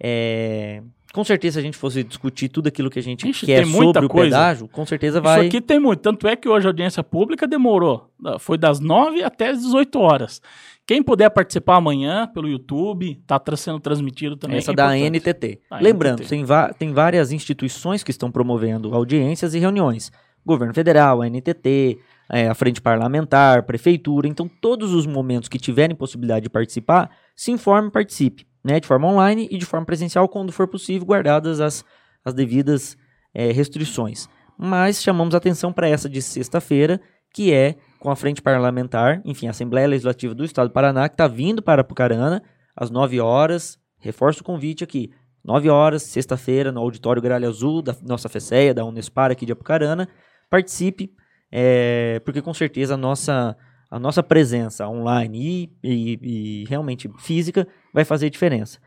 [0.00, 0.80] É...
[1.12, 4.06] com certeza, se a gente fosse discutir tudo aquilo que a gente Ixi, quer sobre
[4.06, 4.30] o coisa.
[4.34, 5.40] pedágio, com certeza vai.
[5.40, 6.00] Isso aqui tem muito.
[6.00, 8.08] Tanto é que hoje a audiência pública demorou.
[8.38, 10.40] Foi das 9 até as 18 horas.
[10.86, 14.56] Quem puder participar amanhã pelo YouTube, está sendo transmitido também.
[14.56, 15.60] Essa é da NTT.
[15.80, 16.30] Lembrando, NTT.
[16.30, 16.44] Tem,
[16.78, 20.10] tem várias instituições que estão promovendo audiências e reuniões.
[20.44, 21.98] Governo Federal, a NTT,
[22.30, 24.26] é, a Frente Parlamentar, Prefeitura.
[24.26, 28.86] Então, todos os momentos que tiverem possibilidade de participar, se informe e participe né, de
[28.86, 31.84] forma online e de forma presencial, quando for possível, guardadas as,
[32.24, 32.96] as devidas
[33.34, 34.28] é, restrições.
[34.58, 37.00] Mas chamamos atenção para essa de sexta-feira,
[37.32, 41.14] que é com a Frente Parlamentar, enfim, a Assembleia Legislativa do Estado do Paraná, que
[41.14, 42.42] está vindo para Pucarana
[42.76, 43.78] às 9 horas.
[43.98, 45.10] Reforço o convite aqui.
[45.44, 50.08] 9 horas, sexta-feira, no Auditório Gralha Azul, da nossa FECEA, da Unespar aqui de Apucarana.
[50.50, 51.12] Participe,
[51.50, 53.56] é, porque com certeza a nossa
[53.92, 58.78] a nossa presença online e, e, e, realmente física vai fazer diferença.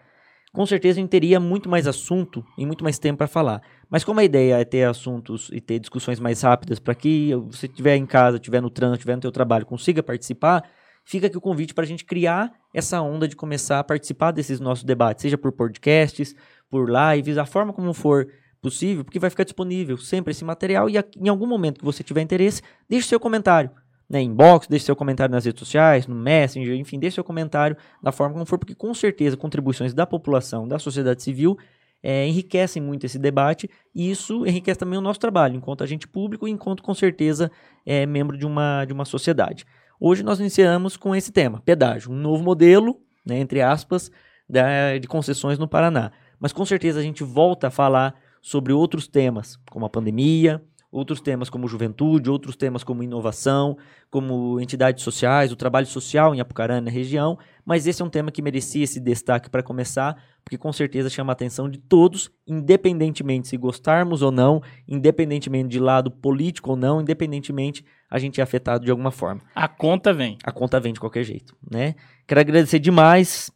[0.51, 3.61] Com certeza a gente teria muito mais assunto e muito mais tempo para falar.
[3.87, 7.67] Mas como a ideia é ter assuntos e ter discussões mais rápidas para que você
[7.67, 10.67] estiver em casa, estiver no trânsito, estiver no seu trabalho, consiga participar,
[11.03, 14.59] fica aqui o convite para a gente criar essa onda de começar a participar desses
[14.59, 16.33] nossos debates, seja por podcasts,
[16.67, 18.27] por lives, a forma como for
[18.59, 22.21] possível, porque vai ficar disponível sempre esse material e em algum momento que você tiver
[22.21, 23.69] interesse, deixe seu comentário
[24.09, 28.11] né, inbox, deixe seu comentário nas redes sociais, no Messenger, enfim, deixe seu comentário da
[28.11, 31.57] forma como for, porque com certeza contribuições da população, da sociedade civil,
[32.03, 36.47] é, enriquecem muito esse debate e isso enriquece também o nosso trabalho, enquanto agente público
[36.47, 37.51] e enquanto com certeza
[37.83, 39.65] é membro de uma, de uma sociedade.
[39.99, 44.11] Hoje nós iniciamos com esse tema, pedágio, um novo modelo, né, entre aspas,
[44.47, 46.11] da, de concessões no Paraná.
[46.39, 50.61] Mas com certeza a gente volta a falar sobre outros temas, como a pandemia,
[50.95, 53.77] outros temas como juventude, outros temas como inovação,
[54.09, 58.31] como entidades sociais, o trabalho social em Apucarana, na região, mas esse é um tema
[58.31, 63.49] que merecia esse destaque para começar, porque com certeza chama a atenção de todos, independentemente
[63.49, 68.85] se gostarmos ou não, independentemente de lado político ou não, independentemente a gente é afetado
[68.85, 69.41] de alguma forma.
[69.53, 70.37] A conta vem.
[70.45, 71.95] A conta vem de qualquer jeito, né?
[72.25, 73.51] Quero agradecer demais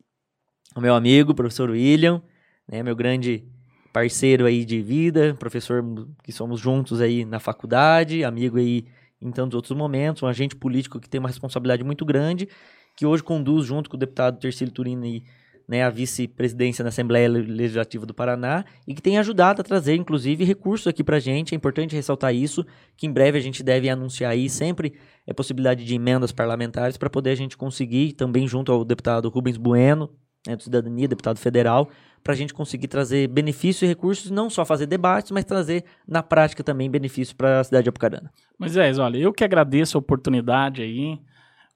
[0.76, 2.22] ao meu amigo, professor William,
[2.68, 3.48] né, meu grande
[3.92, 5.84] parceiro aí de vida, professor
[6.24, 8.86] que somos juntos aí na faculdade, amigo aí
[9.22, 12.48] em tantos outros momentos, um agente político que tem uma responsabilidade muito grande,
[12.96, 15.24] que hoje conduz junto com o deputado Tercílio Turini
[15.70, 20.44] né, a vice-presidência na Assembleia Legislativa do Paraná e que tem ajudado a trazer, inclusive,
[20.44, 21.54] recursos aqui para a gente.
[21.54, 22.66] É importante ressaltar isso,
[22.98, 24.96] que em breve a gente deve anunciar aí sempre
[25.30, 29.58] a possibilidade de emendas parlamentares para poder a gente conseguir, também junto ao deputado Rubens
[29.58, 30.10] Bueno,
[30.48, 31.88] né, do Cidadania, deputado federal,
[32.24, 36.22] para a gente conseguir trazer benefícios e recursos, não só fazer debates, mas trazer na
[36.22, 38.32] prática também benefícios para a cidade de Apucarana.
[38.58, 41.20] Moisés, olha, eu que agradeço a oportunidade aí,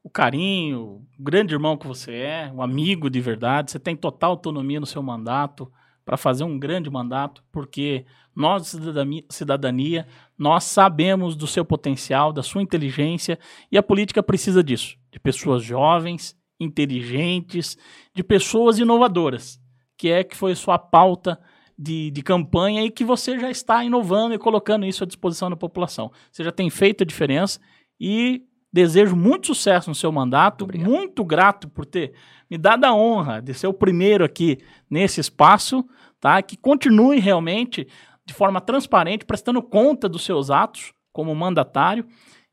[0.03, 4.31] o carinho, o grande irmão que você é, um amigo de verdade, você tem total
[4.31, 5.71] autonomia no seu mandato
[6.03, 12.43] para fazer um grande mandato, porque nós, cidadania, cidadania, nós sabemos do seu potencial, da
[12.43, 13.39] sua inteligência,
[13.71, 17.77] e a política precisa disso, de pessoas jovens, inteligentes,
[18.13, 19.62] de pessoas inovadoras
[20.03, 21.39] que é que foi sua pauta
[21.79, 25.55] de, de campanha e que você já está inovando e colocando isso à disposição da
[25.55, 26.11] população.
[26.29, 27.57] Você já tem feito a diferença
[27.97, 30.89] e desejo muito sucesso no seu mandato, Obrigado.
[30.89, 32.11] muito grato por ter
[32.51, 34.57] me dado a honra de ser o primeiro aqui
[34.89, 35.85] nesse espaço,
[36.19, 36.41] tá?
[36.41, 37.87] Que continue realmente
[38.25, 42.05] de forma transparente, prestando conta dos seus atos como mandatário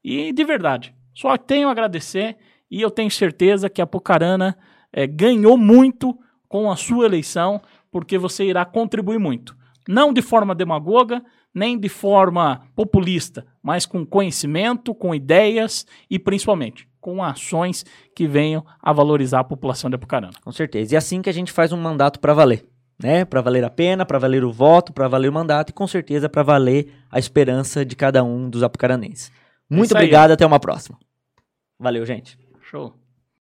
[0.05, 0.94] e de verdade.
[1.12, 2.36] Só tenho a agradecer
[2.70, 4.57] e eu tenho certeza que a Pucarana
[4.92, 6.16] é, ganhou muito
[6.51, 9.57] com a sua eleição, porque você irá contribuir muito.
[9.88, 11.22] Não de forma demagoga,
[11.55, 18.64] nem de forma populista, mas com conhecimento, com ideias e principalmente com ações que venham
[18.82, 20.34] a valorizar a população de Apucarana.
[20.44, 20.92] Com certeza.
[20.92, 22.66] E é assim que a gente faz um mandato para valer,
[23.03, 23.24] né?
[23.24, 26.28] Para valer a pena, para valer o voto, para valer o mandato e com certeza
[26.28, 29.32] para valer a esperança de cada um dos apucaranenses.
[29.68, 30.98] Muito obrigado, até uma próxima.
[31.78, 32.36] Valeu, gente.
[32.61, 32.99] Show.